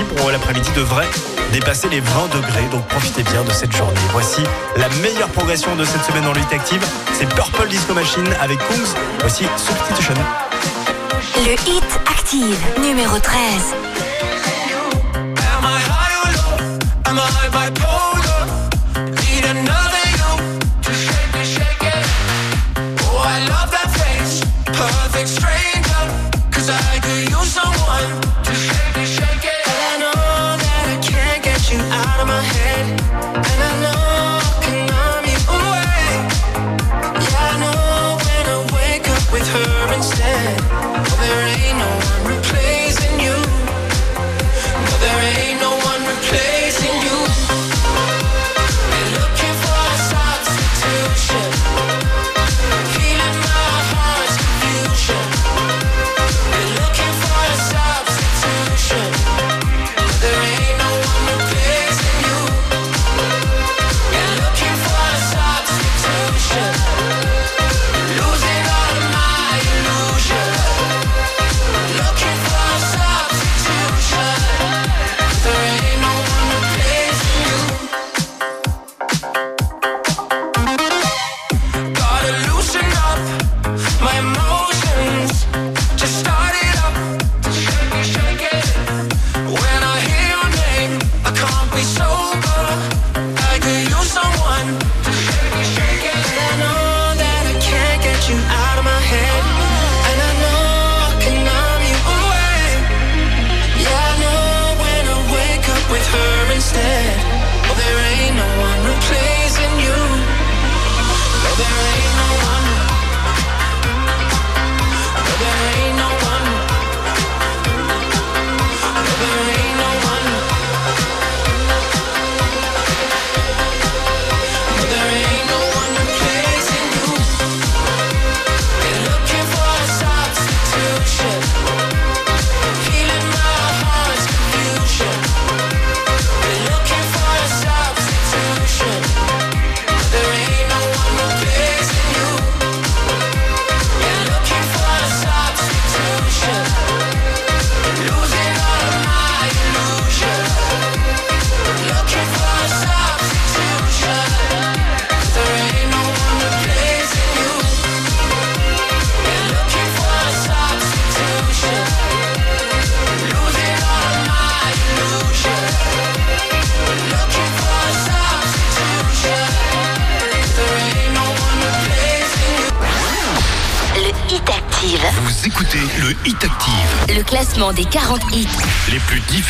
pour 0.00 0.30
l'après-midi 0.30 0.70
devrait 0.74 1.08
dépasser 1.52 1.88
les 1.88 2.00
20 2.00 2.28
degrés. 2.34 2.64
Donc 2.70 2.86
profitez 2.88 3.22
bien 3.22 3.42
de 3.44 3.50
cette 3.50 3.74
journée. 3.76 4.00
Voici 4.12 4.42
la 4.76 4.88
meilleure 5.02 5.28
progression 5.28 5.74
de 5.76 5.84
cette 5.84 6.02
semaine 6.04 6.24
dans 6.24 6.32
lutte 6.32 6.52
active. 6.52 6.82
C'est 7.12 7.28
Purple 7.28 7.68
Disco 7.68 7.92
Machine 7.92 8.28
avec 8.40 8.58
Kungs. 8.58 8.94
Voici 9.20 9.46
Substitution. 9.56 10.14
Le 11.36 11.52
hit 11.52 12.00
active 12.08 12.58
numéro 12.80 13.18
13. 13.18 13.74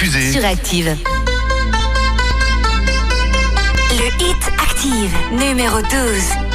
Active. 0.05 0.97
Le 3.93 4.07
hit 4.21 4.49
Active, 4.59 5.15
numéro 5.31 5.81
12. 5.81 6.52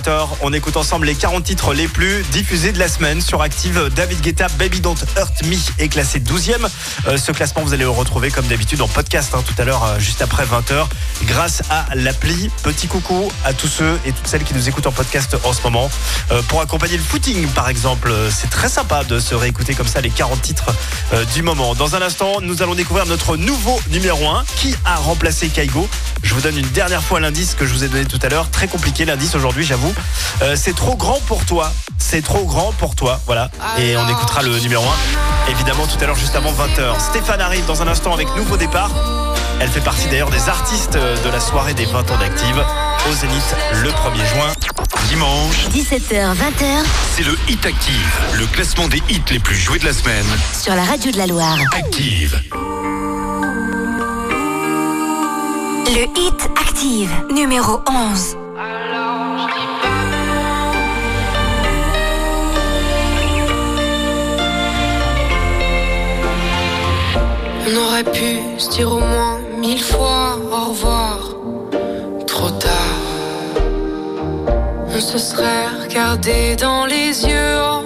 20h. 0.00 0.15
On 0.40 0.52
écoute 0.52 0.76
ensemble 0.76 1.06
les 1.06 1.14
40 1.14 1.44
titres 1.44 1.74
les 1.74 1.88
plus 1.88 2.22
diffusés 2.30 2.72
de 2.72 2.78
la 2.78 2.88
semaine 2.88 3.20
sur 3.20 3.42
Active. 3.42 3.90
David 3.94 4.20
Guetta, 4.20 4.48
Baby 4.58 4.80
Don't 4.80 4.96
Hurt 5.16 5.44
Me 5.44 5.56
est 5.78 5.88
classé 5.88 6.20
12e. 6.20 6.66
Euh, 7.06 7.16
ce 7.16 7.32
classement, 7.32 7.62
vous 7.62 7.74
allez 7.74 7.84
le 7.84 7.90
retrouver 7.90 8.30
comme 8.30 8.46
d'habitude 8.46 8.80
en 8.82 8.88
podcast 8.88 9.34
hein, 9.34 9.42
tout 9.46 9.54
à 9.60 9.64
l'heure, 9.64 9.84
euh, 9.84 9.98
juste 9.98 10.22
après 10.22 10.44
20h, 10.44 10.86
grâce 11.24 11.62
à 11.70 11.86
l'appli. 11.94 12.50
Petit 12.62 12.88
coucou 12.88 13.30
à 13.44 13.52
tous 13.52 13.68
ceux 13.68 13.98
et 14.04 14.12
toutes 14.12 14.26
celles 14.26 14.44
qui 14.44 14.54
nous 14.54 14.68
écoutent 14.68 14.86
en 14.86 14.92
podcast 14.92 15.36
en 15.44 15.52
ce 15.52 15.62
moment. 15.62 15.90
Euh, 16.30 16.42
pour 16.42 16.60
accompagner 16.60 16.96
le 16.96 17.02
footing, 17.02 17.46
par 17.48 17.68
exemple, 17.68 18.12
c'est 18.30 18.50
très 18.50 18.68
sympa 18.68 19.04
de 19.04 19.18
se 19.18 19.34
réécouter 19.34 19.74
comme 19.74 19.88
ça 19.88 20.00
les 20.00 20.10
40 20.10 20.40
titres 20.42 20.74
du 21.34 21.42
moment. 21.42 21.74
Dans 21.74 21.94
un 21.94 22.02
instant, 22.02 22.40
nous 22.42 22.62
allons 22.62 22.74
découvrir 22.74 23.06
notre 23.06 23.36
nouveau 23.36 23.80
numéro 23.90 24.28
1 24.28 24.44
qui 24.56 24.74
a 24.84 24.96
remplacé 24.96 25.48
Kaigo? 25.48 25.88
Je 26.22 26.34
vous 26.34 26.40
donne 26.40 26.58
une 26.58 26.68
dernière 26.70 27.02
fois 27.02 27.20
l'indice 27.20 27.54
que 27.54 27.66
je 27.66 27.72
vous 27.72 27.84
ai 27.84 27.88
donné 27.88 28.04
tout 28.04 28.18
à 28.22 28.28
l'heure. 28.28 28.50
Très 28.50 28.66
compliqué 28.66 29.04
l'indice 29.04 29.34
aujourd'hui, 29.34 29.64
j'avoue. 29.64 29.94
Euh, 30.42 30.54
c'est 30.56 30.74
trop 30.74 30.96
grand 30.96 31.20
pour 31.26 31.44
toi. 31.44 31.72
C'est 31.98 32.22
trop 32.22 32.44
grand 32.44 32.72
pour 32.72 32.94
toi. 32.94 33.20
Voilà. 33.26 33.50
Et 33.78 33.96
on 33.96 34.08
écoutera 34.08 34.42
le 34.42 34.58
numéro 34.58 34.84
1. 34.84 35.50
Évidemment, 35.50 35.86
tout 35.86 36.02
à 36.02 36.06
l'heure, 36.06 36.16
juste 36.16 36.34
avant 36.36 36.52
20h. 36.52 37.00
Stéphane 37.00 37.40
arrive 37.40 37.64
dans 37.66 37.82
un 37.82 37.88
instant 37.88 38.12
avec 38.12 38.28
nouveau 38.36 38.56
départ. 38.56 38.90
Elle 39.60 39.68
fait 39.70 39.80
partie 39.80 40.06
d'ailleurs 40.08 40.30
des 40.30 40.48
artistes 40.48 40.94
de 40.94 41.30
la 41.30 41.40
soirée 41.40 41.72
des 41.74 41.86
20 41.86 42.10
ans 42.10 42.18
d'Active 42.18 42.62
au 43.08 43.12
Zénith 43.14 43.56
le 43.82 43.88
1er 43.90 44.26
juin. 44.34 44.52
Dimanche, 45.08 45.68
17h, 45.72 46.34
20h 46.34 46.84
c'est 47.16 47.22
le 47.22 47.36
Hit 47.48 47.64
Active, 47.64 48.20
le 48.34 48.46
classement 48.46 48.88
des 48.88 49.00
hits 49.08 49.22
les 49.30 49.38
plus 49.38 49.56
joués 49.56 49.78
de 49.78 49.84
la 49.86 49.92
semaine. 49.92 50.26
sur 50.60 50.74
la 50.74 50.82
radio 50.84 51.10
de 51.12 51.16
la 51.16 51.26
Loire. 51.26 51.56
Active. 51.72 52.38
Le 55.86 56.02
hit 56.18 56.50
Active, 56.60 57.10
numéro 57.32 57.80
11. 57.88 58.45
On 67.68 67.76
aurait 67.76 68.04
pu 68.04 68.38
se 68.58 68.70
dire 68.70 68.92
au 68.92 69.00
moins 69.00 69.40
mille 69.58 69.82
fois 69.82 70.38
au 70.52 70.70
revoir. 70.70 71.18
Trop 72.24 72.50
tard. 72.50 73.00
On 74.88 75.00
se 75.00 75.18
serait 75.18 75.66
regardé 75.82 76.54
dans 76.54 76.86
les 76.86 77.24
yeux 77.26 77.60
en 77.60 77.82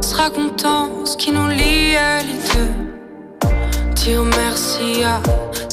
se 0.00 0.14
racontant 0.14 1.04
ce 1.04 1.16
qui 1.18 1.30
nous 1.30 1.46
liait 1.46 2.22
les 2.22 2.40
deux. 2.54 3.50
Dire 3.96 4.22
merci 4.24 5.04
à 5.04 5.20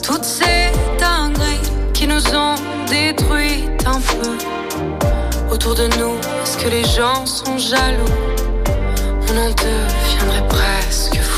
toutes 0.04 0.26
ces 0.26 0.72
dingueries 1.00 1.72
qui 1.94 2.08
nous 2.08 2.28
ont 2.36 2.56
détruites 2.90 3.86
un 3.86 4.02
peu. 4.02 4.36
Autour 5.50 5.76
de 5.76 5.88
nous, 5.98 6.16
est-ce 6.44 6.58
que 6.58 6.68
les 6.68 6.84
gens 6.84 7.26
sont 7.26 7.58
jaloux? 7.58 8.16
On 9.30 9.38
en 9.38 9.50
deviendrait 9.50 10.48
presque 10.50 11.16
fou. 11.22 11.35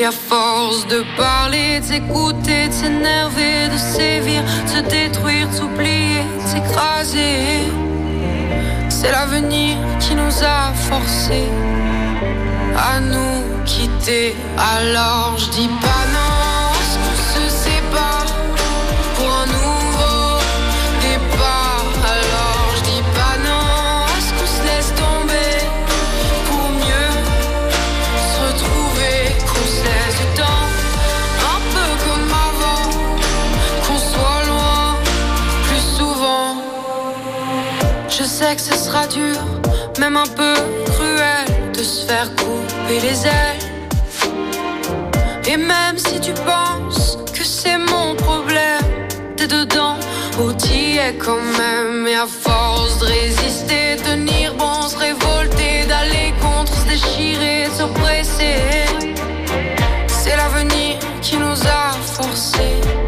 Et 0.00 0.04
à 0.04 0.12
force 0.12 0.86
de 0.86 1.02
parler, 1.16 1.80
de 1.80 1.84
s'écouter, 1.84 2.68
de 2.68 2.72
s'énerver, 2.72 3.68
de 3.72 3.76
sévir, 3.76 4.42
de 4.64 4.68
se 4.68 4.80
détruire, 4.88 5.48
de 5.48 5.54
s'oublier, 5.54 6.22
de 6.40 6.46
s'écraser. 6.46 7.64
C'est 8.88 9.10
l'avenir 9.10 9.76
qui 9.98 10.14
nous 10.14 10.44
a 10.44 10.72
forcés 10.88 11.48
à 12.76 13.00
nous 13.00 13.64
quitter. 13.64 14.36
Alors 14.56 15.36
je 15.36 15.50
dis 15.50 15.70
pas 15.82 16.04
non, 16.16 16.27
sais 38.48 38.56
que 38.56 38.62
ce 38.62 38.84
sera 38.84 39.06
dur, 39.06 39.36
même 39.98 40.16
un 40.16 40.26
peu 40.26 40.54
cruel, 40.92 41.72
de 41.72 41.82
se 41.82 42.06
faire 42.06 42.30
couper 42.36 42.98
les 43.00 43.26
ailes. 43.26 43.64
Et 45.46 45.56
même 45.56 45.98
si 45.98 46.20
tu 46.20 46.32
penses 46.32 47.18
que 47.34 47.44
c'est 47.44 47.78
mon 47.78 48.14
problème, 48.14 48.86
t'es 49.36 49.46
dedans, 49.46 49.96
ou 50.40 50.52
t'y 50.52 50.96
es 50.96 51.14
quand 51.14 51.44
même. 51.58 52.06
Et 52.06 52.14
à 52.14 52.26
force 52.26 52.98
de 53.00 53.06
résister, 53.06 53.96
tenir 54.04 54.54
bon, 54.54 54.82
se 54.88 54.96
révolter, 54.96 55.84
d'aller 55.86 56.32
contre, 56.40 56.72
se 56.72 56.86
déchirer, 56.86 57.66
se 57.78 57.84
presser. 58.00 58.56
C'est 60.06 60.36
l'avenir 60.36 60.98
qui 61.20 61.36
nous 61.36 61.60
a 61.66 61.92
forcer 62.16 63.07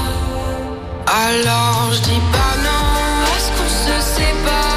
Alors 1.13 1.91
je 1.91 1.99
dis 2.03 2.21
pas 2.31 2.55
non, 2.63 3.25
est-ce 3.35 3.51
qu'on 3.51 3.67
se 3.67 4.15
sépare 4.15 4.70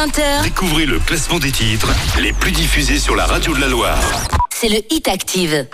20h, 0.00 0.44
Découvrez 0.44 0.86
le 0.86 0.98
classement 0.98 1.38
des 1.38 1.52
titres 1.52 1.92
les 2.18 2.32
plus 2.32 2.52
diffusés 2.52 2.98
sur 2.98 3.14
la 3.14 3.26
radio 3.26 3.54
de 3.54 3.60
la 3.60 3.68
Loire. 3.68 3.98
c'est 4.48 4.70
le 4.70 4.78
Hit 4.88 5.08
Active. 5.08 5.66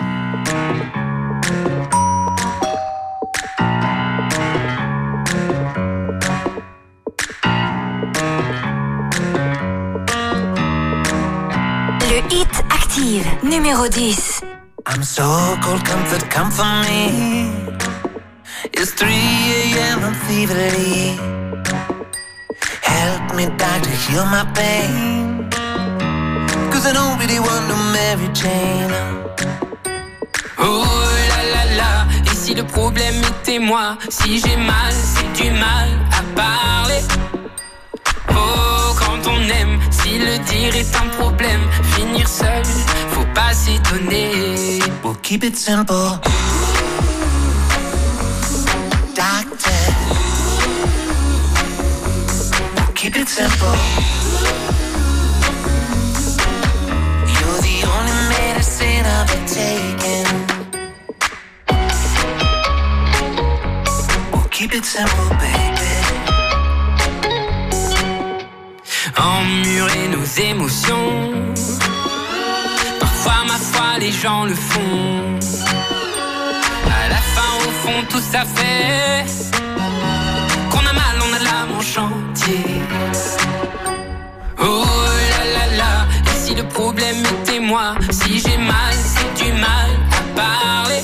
Le 12.00 12.34
Hit 12.34 12.48
Active, 12.74 13.24
numéro 13.44 13.86
10. 13.86 14.40
I'm 14.88 15.04
so 15.04 15.22
cold, 15.62 15.84
comfort, 15.84 16.28
come 16.30 16.50
for 16.50 16.64
me. 16.64 17.48
It's 18.72 18.92
3 18.96 19.08
a.m. 19.08 20.04
I'm 20.04 20.14
feverly. 20.14 21.45
Help 23.36 23.50
me, 23.50 23.56
doctor, 23.58 23.90
heal 23.90 24.24
my 24.24 24.44
pain. 24.54 25.50
Cause 26.70 26.86
I 26.86 26.92
don't 26.94 27.18
really 27.18 27.38
want 27.38 27.68
no 27.68 27.76
Mary 27.92 28.28
Jane. 28.32 28.90
Oh 30.58 30.84
là 31.28 31.42
là 31.54 31.76
là, 31.76 32.06
et 32.24 32.34
si 32.34 32.54
le 32.54 32.64
problème 32.64 33.16
était 33.22 33.58
moi, 33.58 33.98
si 34.08 34.40
j'ai 34.40 34.56
mal, 34.56 34.92
c'est 34.92 35.42
du 35.42 35.50
mal 35.50 35.88
à 36.12 36.22
parler. 36.34 37.02
Oh, 38.30 38.94
quand 38.98 39.30
on 39.30 39.40
aime, 39.50 39.80
si 39.90 40.18
le 40.18 40.38
dire 40.38 40.74
est 40.74 40.96
un 40.96 41.08
problème, 41.20 41.60
finir 41.94 42.26
seul, 42.26 42.62
faut 43.10 43.26
pas 43.34 43.52
s'étonner. 43.52 44.78
We'll 45.04 45.16
keep 45.20 45.44
it 45.44 45.56
simple. 45.56 45.94
Keep 53.06 53.22
it 53.22 53.28
simple. 53.28 53.76
You're 57.34 57.60
the 57.68 57.78
only 57.94 58.20
medicine 58.34 59.04
I've 59.16 59.26
been 59.30 59.46
taking. 59.60 60.28
We'll 64.32 64.50
keep 64.56 64.74
it 64.74 64.84
simple, 64.84 65.28
baby. 65.44 65.94
Emmurer 69.16 70.08
nos 70.14 70.26
émotions. 70.50 71.54
Parfois, 72.98 73.40
ma 73.46 73.58
foi, 73.70 73.98
les 74.00 74.10
gens 74.10 74.44
le 74.46 74.56
font. 74.70 75.38
À 77.02 77.08
la 77.14 77.22
fin, 77.34 77.50
au 77.66 77.72
fond, 77.82 77.98
tout 78.10 78.24
ça 78.32 78.42
fait 78.56 79.24
qu'on 80.70 80.84
a 80.84 80.92
mal, 80.92 81.16
on 81.26 81.32
a 81.34 81.38
en 81.38 81.45
chantier. 81.94 82.64
Oh 84.58 84.84
là 85.32 85.42
là 85.56 85.76
là, 85.76 85.92
et 86.26 86.36
si 86.44 86.54
le 86.54 86.64
problème 86.64 87.22
était 87.24 87.60
moi, 87.60 87.94
si 88.10 88.40
j'ai 88.40 88.58
mal, 88.58 88.94
c'est 89.14 89.44
du 89.44 89.52
mal 89.52 89.90
à 90.18 90.22
parler. 90.40 91.02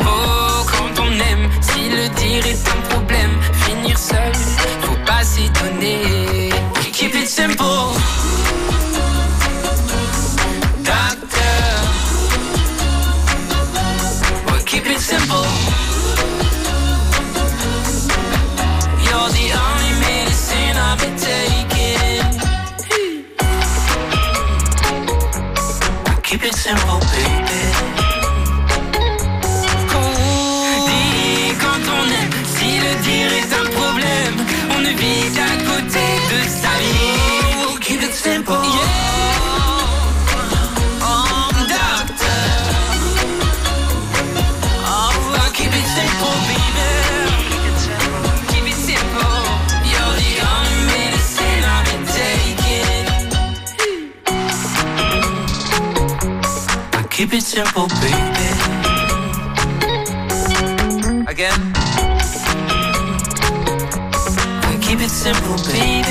Oh, 0.00 0.66
quand 0.70 1.02
on 1.04 1.10
aime, 1.30 1.48
si 1.62 1.88
le 1.88 2.08
dire 2.20 2.46
est 2.46 2.68
un 2.68 2.80
problème, 2.90 3.32
finir 3.64 3.98
seul, 3.98 4.32
faut 4.82 5.00
pas 5.06 5.24
s'étonner. 5.24 6.50
Keep 6.92 7.14
it 7.14 7.28
simple. 7.28 8.15
It 26.68 26.72
simple, 26.84 26.98
baby. 27.12 27.62
Dis 30.86 31.54
quand 31.60 31.84
on 31.96 32.04
aime, 32.18 32.36
si 32.56 32.70
le 32.84 32.92
dire 33.04 33.30
est 33.40 33.52
un 33.54 33.66
problème, 33.70 34.36
on 34.74 34.80
ne 34.80 34.88
vit 34.88 35.30
qu'à 35.32 35.52
côté 35.64 36.04
de 36.32 36.38
sa 36.48 36.72
vie. 36.82 37.78
Keep 37.80 38.02
it 38.02 38.12
simple. 38.12 38.65
Keep 57.16 57.32
it 57.32 57.40
simple, 57.40 57.86
baby. 58.02 58.46
Again. 61.26 61.72
Keep 64.82 65.00
it 65.00 65.08
simple, 65.08 65.56
baby. 65.72 66.04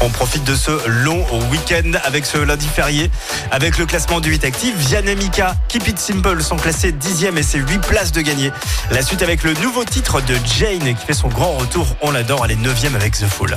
On 0.00 0.08
profite 0.08 0.42
de 0.42 0.56
ce 0.56 0.72
long 0.88 1.24
week-end 1.52 1.92
avec 2.02 2.26
ce 2.26 2.38
lundi 2.38 2.66
férié. 2.66 3.12
Avec 3.52 3.78
le 3.78 3.86
classement 3.86 4.18
du 4.18 4.30
8 4.30 4.44
actif, 4.44 4.74
Vian 4.74 5.06
et 5.06 5.14
Mika, 5.14 5.54
Keep 5.68 5.86
It 5.86 5.98
Simple 6.00 6.42
sont 6.42 6.56
classés 6.56 6.90
10e 6.90 7.36
et 7.36 7.44
c'est 7.44 7.58
8 7.58 7.78
places 7.78 8.10
de 8.10 8.22
gagné. 8.22 8.50
La 8.90 9.02
suite 9.02 9.22
avec 9.22 9.44
le 9.44 9.54
nouveau 9.62 9.84
titre 9.84 10.20
de 10.20 10.34
Jane 10.58 10.96
qui 10.96 11.06
fait 11.06 11.14
son 11.14 11.28
grand 11.28 11.52
retour. 11.52 11.86
On 12.00 12.10
l'adore, 12.10 12.44
elle 12.44 12.50
est 12.50 12.56
9e 12.56 12.96
avec 12.96 13.12
The 13.12 13.28
Fool. 13.28 13.56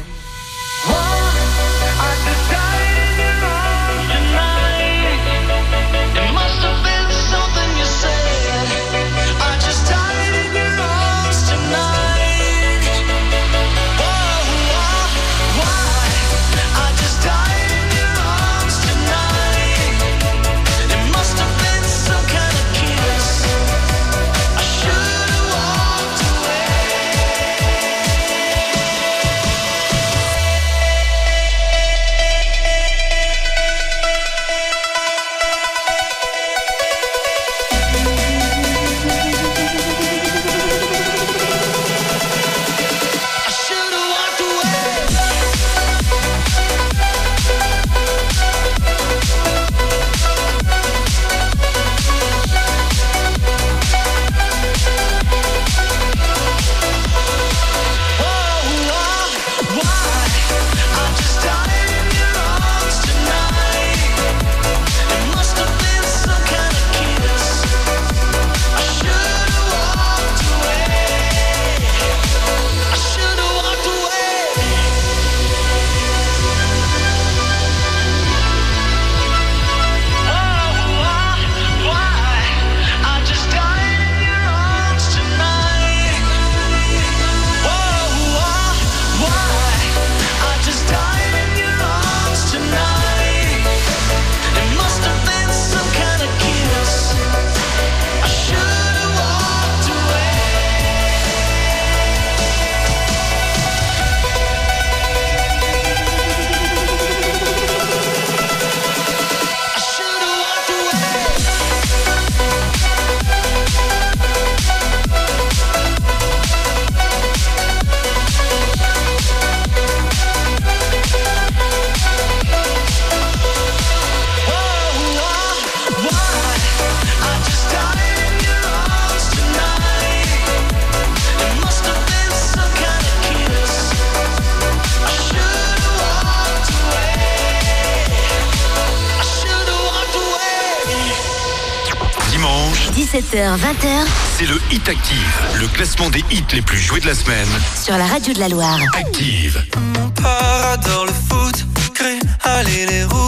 des 146.11 146.23
hits 146.29 146.43
les 146.53 146.61
plus 146.61 146.77
joués 146.77 146.99
de 146.99 147.07
la 147.07 147.15
semaine. 147.15 147.47
Sur 147.81 147.97
la 147.97 148.05
radio 148.05 148.33
de 148.33 148.39
la 148.39 148.49
Loire. 148.49 148.79
Active. 148.97 149.63
Mon 149.97 150.09
père 150.09 150.67
adore 150.73 151.05
le 151.05 151.13
foot, 151.13 151.65
crée, 151.93 152.19
allez 152.43 152.85
les 152.85 153.03
roues. 153.05 153.20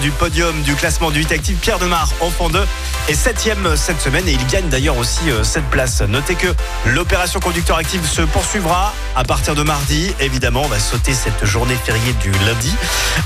Du 0.00 0.12
podium 0.12 0.62
du 0.62 0.76
classement 0.76 1.10
du 1.10 1.18
8 1.18 1.32
actif. 1.32 1.58
Pierre 1.58 1.80
Demar, 1.80 2.08
enfant 2.20 2.48
2, 2.48 2.60
est 3.08 3.14
septième 3.14 3.76
cette 3.76 4.00
semaine 4.00 4.26
et 4.28 4.32
il 4.32 4.46
gagne 4.46 4.68
d'ailleurs 4.68 4.96
aussi 4.96 5.28
euh, 5.28 5.42
cette 5.42 5.64
place. 5.70 6.02
Notez 6.02 6.36
que 6.36 6.46
l'opération 6.86 7.40
conducteur 7.40 7.76
active 7.76 8.06
se 8.06 8.22
poursuivra 8.22 8.94
à 9.16 9.24
partir 9.24 9.56
de 9.56 9.64
mardi. 9.64 10.14
Évidemment, 10.20 10.62
on 10.64 10.68
va 10.68 10.78
sauter 10.78 11.14
cette 11.14 11.44
journée 11.44 11.74
fériée 11.74 12.12
du 12.22 12.30
lundi. 12.46 12.72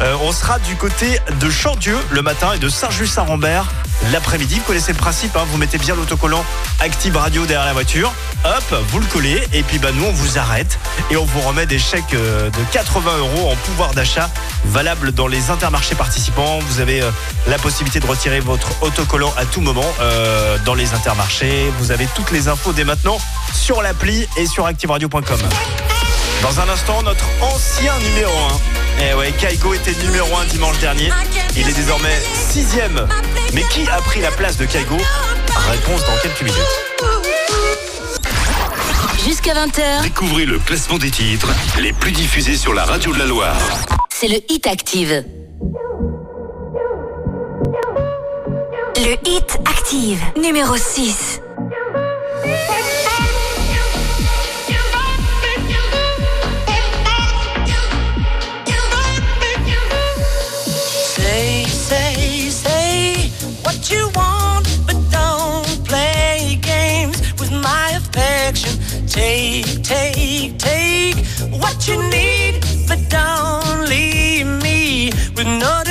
Euh, 0.00 0.16
on 0.22 0.32
sera 0.32 0.58
du 0.60 0.76
côté 0.76 1.20
de 1.40 1.50
Chandieu 1.50 1.96
le 2.10 2.22
matin 2.22 2.52
et 2.54 2.58
de 2.58 2.70
Saint-Just-Saint-Rambert 2.70 3.66
l'après-midi. 4.12 4.56
Vous 4.56 4.64
connaissez 4.64 4.92
le 4.92 4.98
principe, 4.98 5.36
hein, 5.36 5.44
vous 5.50 5.58
mettez 5.58 5.78
bien 5.78 5.94
l'autocollant 5.94 6.44
Active 6.80 7.16
Radio 7.16 7.46
derrière 7.46 7.66
la 7.66 7.72
voiture. 7.72 8.12
Hop, 8.44 8.84
vous 8.88 9.00
le 9.00 9.06
collez 9.06 9.46
et 9.52 9.62
puis 9.62 9.78
bah, 9.78 9.90
nous 9.92 10.04
on 10.04 10.12
vous 10.12 10.38
arrête 10.38 10.78
et 11.10 11.16
on 11.16 11.24
vous 11.24 11.40
remet 11.40 11.66
des 11.66 11.78
chèques 11.78 12.14
euh, 12.14 12.48
de 12.50 12.72
80 12.72 13.18
euros 13.18 13.50
en 13.50 13.56
pouvoir 13.56 13.92
d'achat 13.92 14.30
valables 14.64 15.12
dans 15.12 15.26
les 15.26 15.50
intermarchés 15.50 15.94
participants. 15.94 16.58
Vous 16.60 16.80
avez 16.80 17.02
euh, 17.02 17.10
la 17.46 17.58
possibilité 17.58 18.00
de 18.00 18.06
retirer 18.06 18.40
votre 18.40 18.82
autocollant 18.82 19.32
à 19.36 19.44
tout 19.44 19.60
moment 19.60 19.86
euh, 20.00 20.58
dans 20.64 20.74
les 20.74 20.94
intermarchés. 20.94 21.70
Vous 21.78 21.90
avez 21.92 22.06
toutes 22.14 22.30
les 22.30 22.48
infos 22.48 22.72
dès 22.72 22.84
maintenant 22.84 23.18
sur 23.52 23.82
l'appli 23.82 24.26
et 24.36 24.46
sur 24.46 24.66
activeradio.com. 24.66 25.38
Dans 26.42 26.58
un 26.60 26.68
instant, 26.68 27.02
notre 27.02 27.24
ancien 27.42 27.92
numéro 27.98 28.32
1. 28.32 29.04
Eh 29.10 29.14
ouais, 29.14 29.32
Kaigo 29.32 29.74
était 29.74 29.94
numéro 30.04 30.26
1 30.36 30.46
dimanche 30.46 30.78
dernier. 30.78 31.10
Il 31.56 31.68
est 31.68 31.72
désormais 31.72 32.18
sixième. 32.34 33.06
Mais 33.52 33.62
qui 33.70 33.86
a 33.88 34.00
pris 34.00 34.20
la 34.20 34.30
place 34.30 34.56
de 34.56 34.64
Kaigo 34.64 34.96
Réponse 35.70 36.04
dans 36.06 36.16
quelques 36.22 36.42
minutes. 36.42 36.84
Jusqu'à 39.24 39.52
20h, 39.52 40.02
Découvrez 40.02 40.46
le 40.46 40.58
classement 40.58 40.98
des 40.98 41.10
titres 41.10 41.48
les 41.78 41.92
plus 41.92 42.12
diffusés 42.12 42.56
sur 42.56 42.72
la 42.72 42.84
radio 42.84 43.12
de 43.12 43.18
la 43.18 43.26
Loire. 43.26 43.56
c'est 44.08 44.28
le 44.28 44.38
Hit 44.48 44.66
Active. 44.66 45.24
Le 48.96 49.28
Hit 49.28 49.58
Active, 49.66 50.20
numéro 50.42 50.76
6. 50.76 51.40
Take, 69.10 69.82
take, 69.82 70.56
take 70.56 71.16
what 71.60 71.88
you 71.88 72.00
need, 72.10 72.64
but 72.86 73.00
don't 73.08 73.88
leave 73.88 74.46
me 74.62 75.10
with 75.34 75.48
no 75.48 75.89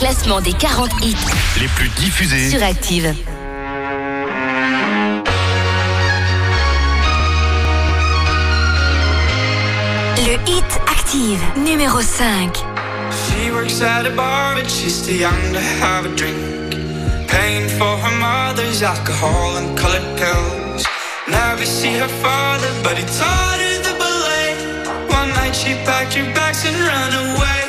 classement 0.00 0.40
des 0.40 0.54
40 0.54 0.90
hits 1.02 1.14
les 1.60 1.68
plus 1.68 1.90
diffusés 1.90 2.48
sur 2.48 2.62
Active. 2.62 3.14
Le 10.16 10.50
hit 10.50 10.64
Active 10.90 11.38
numéro 11.58 12.00
5. 12.00 12.56
She 13.10 13.50
works 13.52 13.82
at 13.82 14.06
a 14.06 14.10
bar 14.16 14.54
but 14.54 14.70
she's 14.70 15.02
too 15.06 15.16
young 15.16 15.52
to 15.52 15.60
have 15.60 16.06
a 16.06 16.16
drink. 16.16 16.34
Paying 17.28 17.68
for 17.68 17.98
her 17.98 18.16
mother's 18.18 18.82
alcohol 18.82 19.58
and 19.58 19.76
colored 19.78 20.16
pills. 20.16 20.86
Never 21.28 21.66
see 21.66 21.98
her 21.98 22.08
father 22.22 22.70
but 22.82 22.96
he 22.96 23.04
taught 23.04 23.60
her 23.60 23.82
the 23.82 23.94
ballet. 23.98 24.56
One 25.10 25.28
night 25.34 25.54
she 25.54 25.74
packed 25.84 26.14
her 26.14 26.24
bags 26.32 26.64
and 26.64 26.74
ran 26.88 27.12
away. 27.12 27.59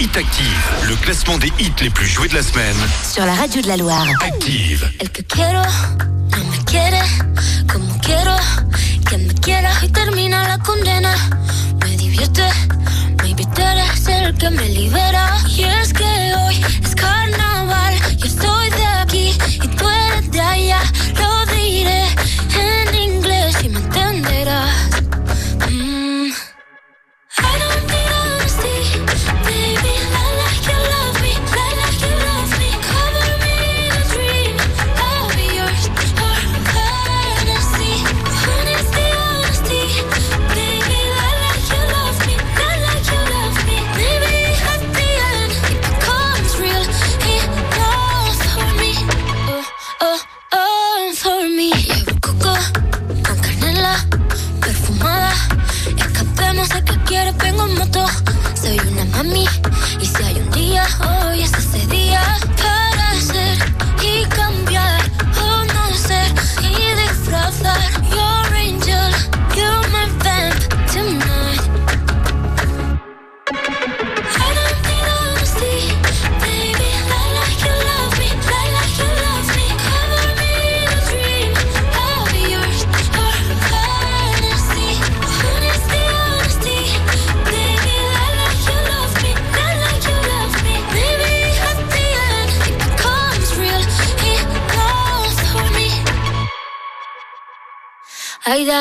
Hit 0.00 0.16
Active, 0.16 0.70
le 0.88 0.96
classement 0.96 1.38
des 1.38 1.52
hits 1.60 1.72
les 1.80 1.90
plus 1.90 2.06
joués 2.06 2.26
de 2.26 2.34
la 2.34 2.42
semaine. 2.42 2.76
Sur 3.12 3.24
la 3.24 3.34
radio 3.34 3.62
de 3.62 3.68
la 3.68 3.76
Loire. 3.76 4.06
Active. 4.20 4.90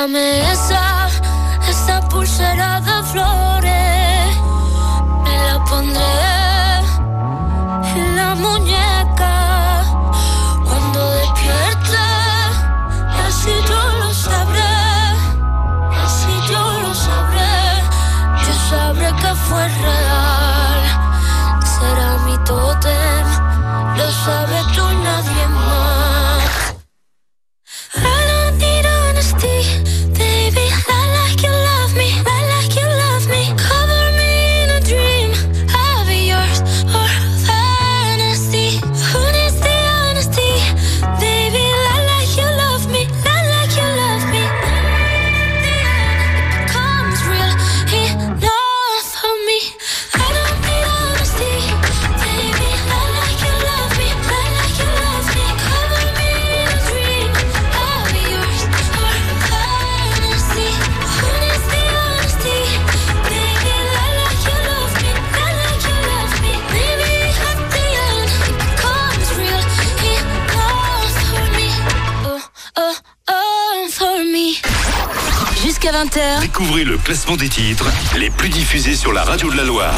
Dame 0.04 0.42
esa 0.52 0.83
18h. 76.14 76.41
Découvrez 76.41 76.84
le 76.84 76.98
classement 76.98 77.35
des 77.35 77.49
titres 77.49 77.85
les 78.18 78.30
plus 78.30 78.49
diffusés 78.49 78.95
sur 78.95 79.14
la 79.14 79.23
radio 79.23 79.52
de 79.52 79.57
la 79.57 79.64
Loire. 79.64 79.95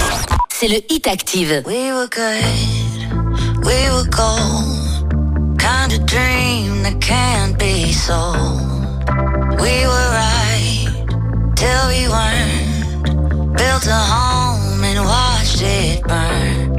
C'est 0.53 0.67
le 0.67 0.77
Hit 0.89 1.07
Active. 1.07 1.63
We 1.65 1.91
were 1.91 2.07
good, 2.09 3.65
we 3.65 3.89
were 3.91 4.07
gold. 4.09 5.59
Kind 5.59 5.93
of 5.93 6.05
dream 6.05 6.83
that 6.83 6.99
can't 7.01 7.57
be 7.57 7.91
sold. 7.91 8.61
We 9.59 9.85
were 9.85 10.09
right 10.11 10.87
till 11.55 11.87
we 11.89 12.07
weren't. 12.07 13.57
Built 13.57 13.87
a 13.87 13.95
home 13.95 14.83
and 14.83 15.05
watched 15.05 15.61
it 15.61 16.01
burn. 16.03 16.74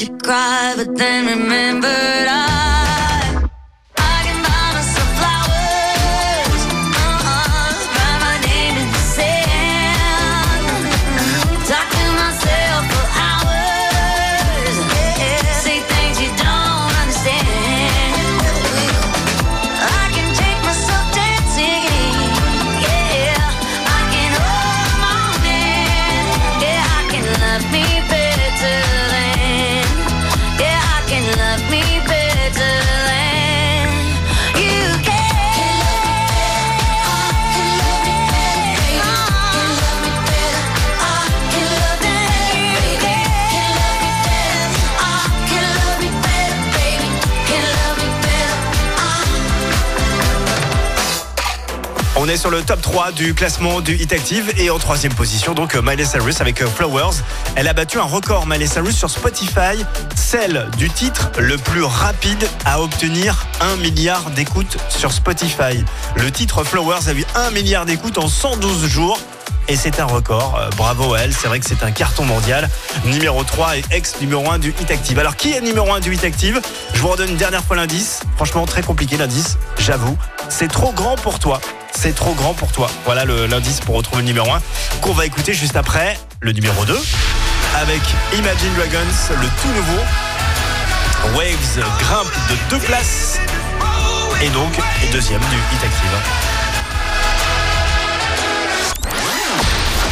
you 0.00 0.16
cry, 0.18 0.74
but 0.76 0.96
then 0.96 1.26
remember. 1.26 2.17
sur 52.38 52.50
le 52.50 52.62
top 52.62 52.80
3 52.80 53.10
du 53.12 53.34
classement 53.34 53.80
du 53.80 53.96
Hit 53.96 54.12
Active. 54.12 54.52
Et 54.58 54.70
en 54.70 54.78
troisième 54.78 55.12
position, 55.12 55.54
donc 55.54 55.74
euh, 55.74 55.82
Miley 55.82 56.04
Cyrus 56.04 56.40
avec 56.40 56.62
euh, 56.62 56.66
Flowers. 56.66 57.16
Elle 57.56 57.66
a 57.66 57.72
battu 57.72 57.98
un 57.98 58.04
record, 58.04 58.46
Miley 58.46 58.66
Cyrus, 58.68 58.96
sur 58.96 59.10
Spotify, 59.10 59.84
celle 60.14 60.68
du 60.76 60.88
titre 60.88 61.32
le 61.38 61.56
plus 61.56 61.82
rapide 61.82 62.48
à 62.64 62.80
obtenir 62.80 63.46
1 63.60 63.76
milliard 63.76 64.30
d'écoutes 64.30 64.76
sur 64.88 65.12
Spotify. 65.12 65.84
Le 66.16 66.30
titre 66.30 66.62
Flowers 66.62 67.08
a 67.08 67.12
eu 67.12 67.24
1 67.34 67.50
milliard 67.50 67.86
d'écoutes 67.86 68.18
en 68.18 68.28
112 68.28 68.86
jours 68.86 69.18
et 69.66 69.74
c'est 69.74 69.98
un 69.98 70.06
record. 70.06 70.56
Euh, 70.60 70.70
bravo 70.76 71.14
à 71.14 71.20
elle, 71.20 71.34
c'est 71.34 71.48
vrai 71.48 71.58
que 71.58 71.66
c'est 71.66 71.82
un 71.82 71.90
carton 71.90 72.24
mondial. 72.24 72.68
Numéro 73.04 73.42
3 73.42 73.78
et 73.78 73.84
ex 73.90 74.20
numéro 74.20 74.48
1 74.48 74.60
du 74.60 74.74
Hit 74.80 74.90
Active. 74.92 75.18
Alors 75.18 75.34
qui 75.34 75.52
est 75.52 75.60
numéro 75.60 75.92
1 75.92 75.98
du 76.00 76.14
Hit 76.14 76.22
Active? 76.22 76.60
Je 76.94 77.00
vous 77.00 77.08
redonne 77.08 77.30
une 77.30 77.36
dernière 77.36 77.64
fois 77.64 77.74
l'indice. 77.74 78.20
Franchement 78.36 78.64
très 78.64 78.82
compliqué 78.82 79.16
l'indice, 79.16 79.58
j'avoue. 79.78 80.16
C'est 80.48 80.68
trop 80.68 80.92
grand 80.92 81.16
pour 81.16 81.40
toi. 81.40 81.60
C'est 82.00 82.14
trop 82.14 82.32
grand 82.34 82.54
pour 82.54 82.70
toi. 82.70 82.88
Voilà 83.04 83.24
le- 83.24 83.46
l'indice 83.46 83.80
pour 83.80 83.96
retrouver 83.96 84.22
le 84.22 84.28
numéro 84.28 84.48
1 84.52 84.62
qu'on 85.00 85.12
va 85.12 85.26
écouter 85.26 85.52
juste 85.52 85.74
après 85.74 86.16
le 86.40 86.52
numéro 86.52 86.84
2 86.84 86.96
avec 87.74 88.00
Imagine 88.36 88.72
Dragons, 88.76 89.14
le 89.30 89.48
tout 89.60 89.68
nouveau. 89.74 91.36
Waves 91.36 91.84
grimpe 91.98 92.32
de 92.50 92.56
deux 92.70 92.78
places 92.84 93.38
et 94.40 94.48
donc 94.50 94.70
est 95.02 95.12
deuxième 95.12 95.40
du 95.40 95.56
Hit 95.56 95.84
Active. 95.84 96.18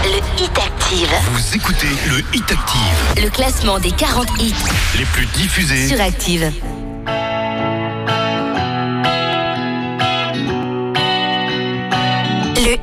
Le 0.02 0.42
Hit 0.42 0.58
Active. 0.58 1.08
Vous 1.32 1.54
écoutez 1.56 1.88
le 2.08 2.18
Hit 2.34 2.50
Active, 2.50 3.22
Le 3.24 3.30
classement 3.30 3.78
des 3.78 3.92
40 3.92 4.26
hits 4.40 4.54
les 4.98 5.04
plus 5.04 5.26
diffusés. 5.26 5.86
sur 5.88 6.00
Active. 6.00 6.50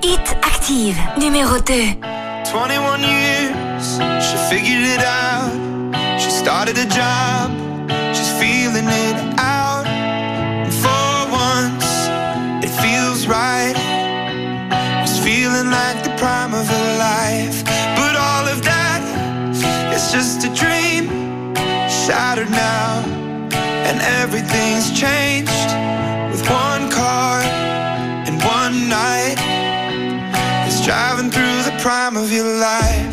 Hit 0.01 0.35
Active, 0.41 0.97
numéro 1.17 1.61
2. 1.61 1.99
21 2.49 3.01
years, 3.03 3.99
she 4.23 4.37
figured 4.49 4.83
it 4.83 5.03
out. 5.03 5.51
She 6.19 6.29
started 6.31 6.77
a 6.77 6.85
job, 6.85 7.51
she's 8.15 8.31
feeling 8.39 8.87
it 8.87 9.17
out. 9.37 9.85
And 9.85 10.73
for 10.73 11.29
once, 11.29 11.85
it 12.63 12.71
feels 12.81 13.27
right. 13.27 13.75
It's 15.03 15.19
feeling 15.19 15.69
like 15.69 16.03
the 16.03 16.13
prime 16.17 16.53
of 16.53 16.67
her 16.67 16.97
life. 16.97 17.63
But 17.95 18.15
all 18.15 18.47
of 18.47 18.63
that 18.63 19.01
is 19.93 20.11
just 20.11 20.43
a 20.45 20.49
dream, 20.55 21.53
shattered 21.87 22.49
now. 22.49 23.03
And 23.85 24.01
everything's 24.01 24.91
changed 24.97 25.82
driving 30.83 31.31
through 31.31 31.63
the 31.63 31.77
prime 31.79 32.17
of 32.17 32.29
your 32.29 32.59
life. 32.59 33.12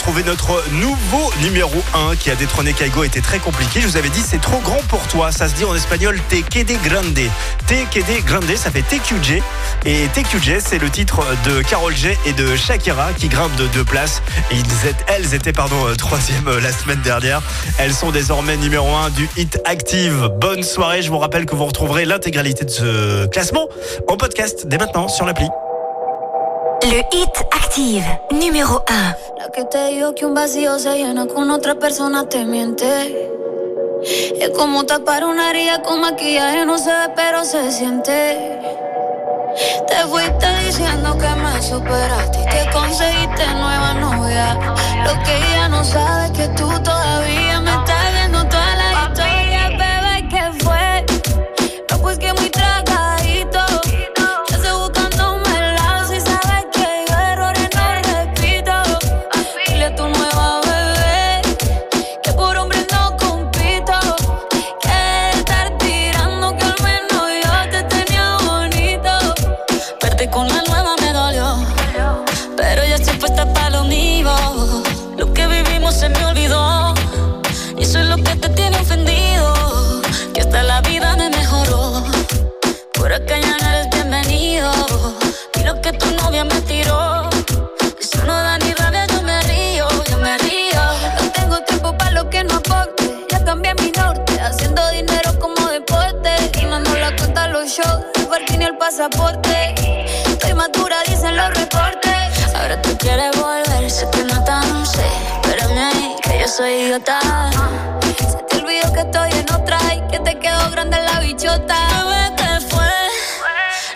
Retrouver 0.00 0.22
notre 0.24 0.64
nouveau 0.72 1.30
numéro 1.42 1.82
1 1.92 2.16
qui 2.16 2.30
a 2.30 2.34
détrôné 2.34 2.72
Kaigo 2.72 3.04
était 3.04 3.20
très 3.20 3.38
compliqué. 3.38 3.82
Je 3.82 3.86
vous 3.86 3.98
avais 3.98 4.08
dit 4.08 4.22
c'est 4.26 4.40
trop 4.40 4.58
grand 4.60 4.80
pour 4.88 5.06
toi. 5.08 5.30
Ça 5.30 5.46
se 5.46 5.54
dit 5.54 5.64
en 5.66 5.74
espagnol 5.74 6.18
Te 6.30 6.36
quede 6.36 6.72
grande. 6.82 7.18
Te 7.66 7.74
quede 7.90 8.24
grande, 8.24 8.46
ça 8.56 8.70
fait 8.70 8.80
TQJ. 8.80 9.42
Et 9.84 10.08
TQJ, 10.14 10.60
c'est 10.64 10.78
le 10.78 10.88
titre 10.88 11.20
de 11.44 11.60
Carol 11.60 11.94
G 11.94 12.16
et 12.24 12.32
de 12.32 12.56
Shakira 12.56 13.12
qui 13.12 13.28
grimpent 13.28 13.54
de 13.56 13.66
deux 13.66 13.84
places. 13.84 14.22
Ils 14.50 14.60
étaient- 14.88 15.04
elles 15.08 15.34
étaient 15.34 15.52
pardon 15.52 15.76
euh, 15.86 15.94
troisième 15.96 16.48
euh, 16.48 16.60
la 16.62 16.72
semaine 16.72 17.00
dernière. 17.02 17.42
Elles 17.76 17.92
sont 17.92 18.10
désormais 18.10 18.56
numéro 18.56 18.88
1 18.96 19.10
du 19.10 19.28
Hit 19.36 19.60
Active. 19.66 20.30
Bonne 20.40 20.62
soirée. 20.62 21.02
Je 21.02 21.10
vous 21.10 21.18
rappelle 21.18 21.44
que 21.44 21.54
vous 21.54 21.66
retrouverez 21.66 22.06
l'intégralité 22.06 22.64
de 22.64 22.70
ce 22.70 23.26
classement 23.26 23.68
en 24.08 24.16
podcast 24.16 24.66
dès 24.66 24.78
maintenant 24.78 25.08
sur 25.08 25.26
l'appli. 25.26 25.46
Le 26.82 27.06
Hit 27.10 27.36
Active, 27.50 28.22
numéro 28.30 28.82
1. 28.88 29.16
La 29.38 29.50
que 29.52 29.64
te 29.64 29.88
digo 29.88 30.14
que 30.14 30.24
un 30.24 30.34
vacío 30.34 30.78
se 30.78 30.96
llena 30.96 31.26
con 31.26 31.50
otra 31.50 31.74
persona 31.74 32.28
te 32.28 32.44
miente. 32.44 33.30
Es 34.02 34.50
como 34.50 34.84
tapar 34.84 35.24
una 35.24 35.50
herida 35.50 35.82
con 35.82 36.00
maquillaje, 36.00 36.64
no 36.64 36.78
se 36.78 36.90
pero 37.14 37.44
se 37.44 37.70
siente. 37.70 38.58
Te 39.88 39.96
fuiste 40.08 40.46
diciendo 40.64 41.18
que 41.18 41.28
me 41.28 41.62
superaste 41.62 42.38
y 42.40 42.46
que 42.46 42.70
conseguiste 42.72 43.46
nueva 43.54 43.94
novia. 43.94 44.54
Lo 45.04 45.22
que 45.22 45.36
ella 45.36 45.68
no 45.68 45.84
sabe 45.84 46.26
es 46.26 46.30
que 46.32 46.48
tú 46.56 46.68
todavía 46.82 46.99
cuenta 97.70 97.92
los 98.20 98.48
shows, 98.48 98.60
el 98.60 98.76
pasaporte. 98.76 99.74
Estoy 100.26 100.54
madura, 100.54 100.96
dicen 101.06 101.36
los 101.36 101.48
reportes. 101.54 102.54
Ahora 102.54 102.80
tú 102.82 102.96
quieres 102.98 103.30
volver, 103.36 103.90
sé 103.90 104.08
que 104.10 104.24
no 104.24 104.42
tan 104.44 104.86
sé. 104.86 105.06
Espérame 105.42 105.78
ahí, 105.78 106.16
que 106.22 106.40
yo 106.40 106.48
soy 106.48 106.72
idiota. 106.72 107.20
Se 108.18 108.36
te 108.48 108.56
olvidó 108.56 108.92
que 108.92 109.00
estoy 109.00 109.30
en 109.32 109.52
otra 109.52 109.78
y 109.94 110.00
que 110.10 110.20
te 110.20 110.38
quedó 110.38 110.70
grande 110.70 110.98
la 111.02 111.20
bichota. 111.20 111.76
Bebé, 112.04 112.36
¿qué 112.36 112.66
fue? 112.66 112.92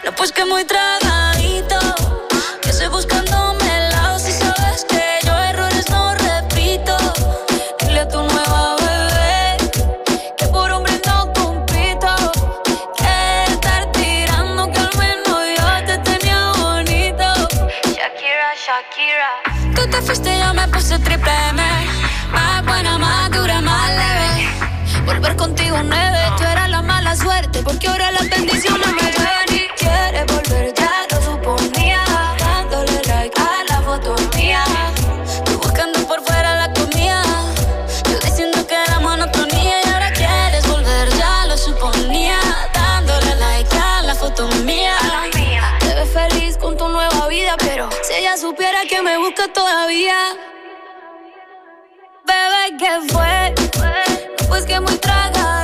No, 0.05 0.13
pues 0.17 0.33
que 0.33 0.45
muy 0.45 0.65
tragadito. 0.65 1.24
me 49.05 49.19
busca 49.19 49.47
todavía. 49.53 50.17
Bebé, 52.25 52.77
¿qué 52.79 53.13
fue? 53.13 53.55
Pues 54.49 54.65
que 54.65 54.81
muy 54.81 54.97
tragada. 54.97 55.64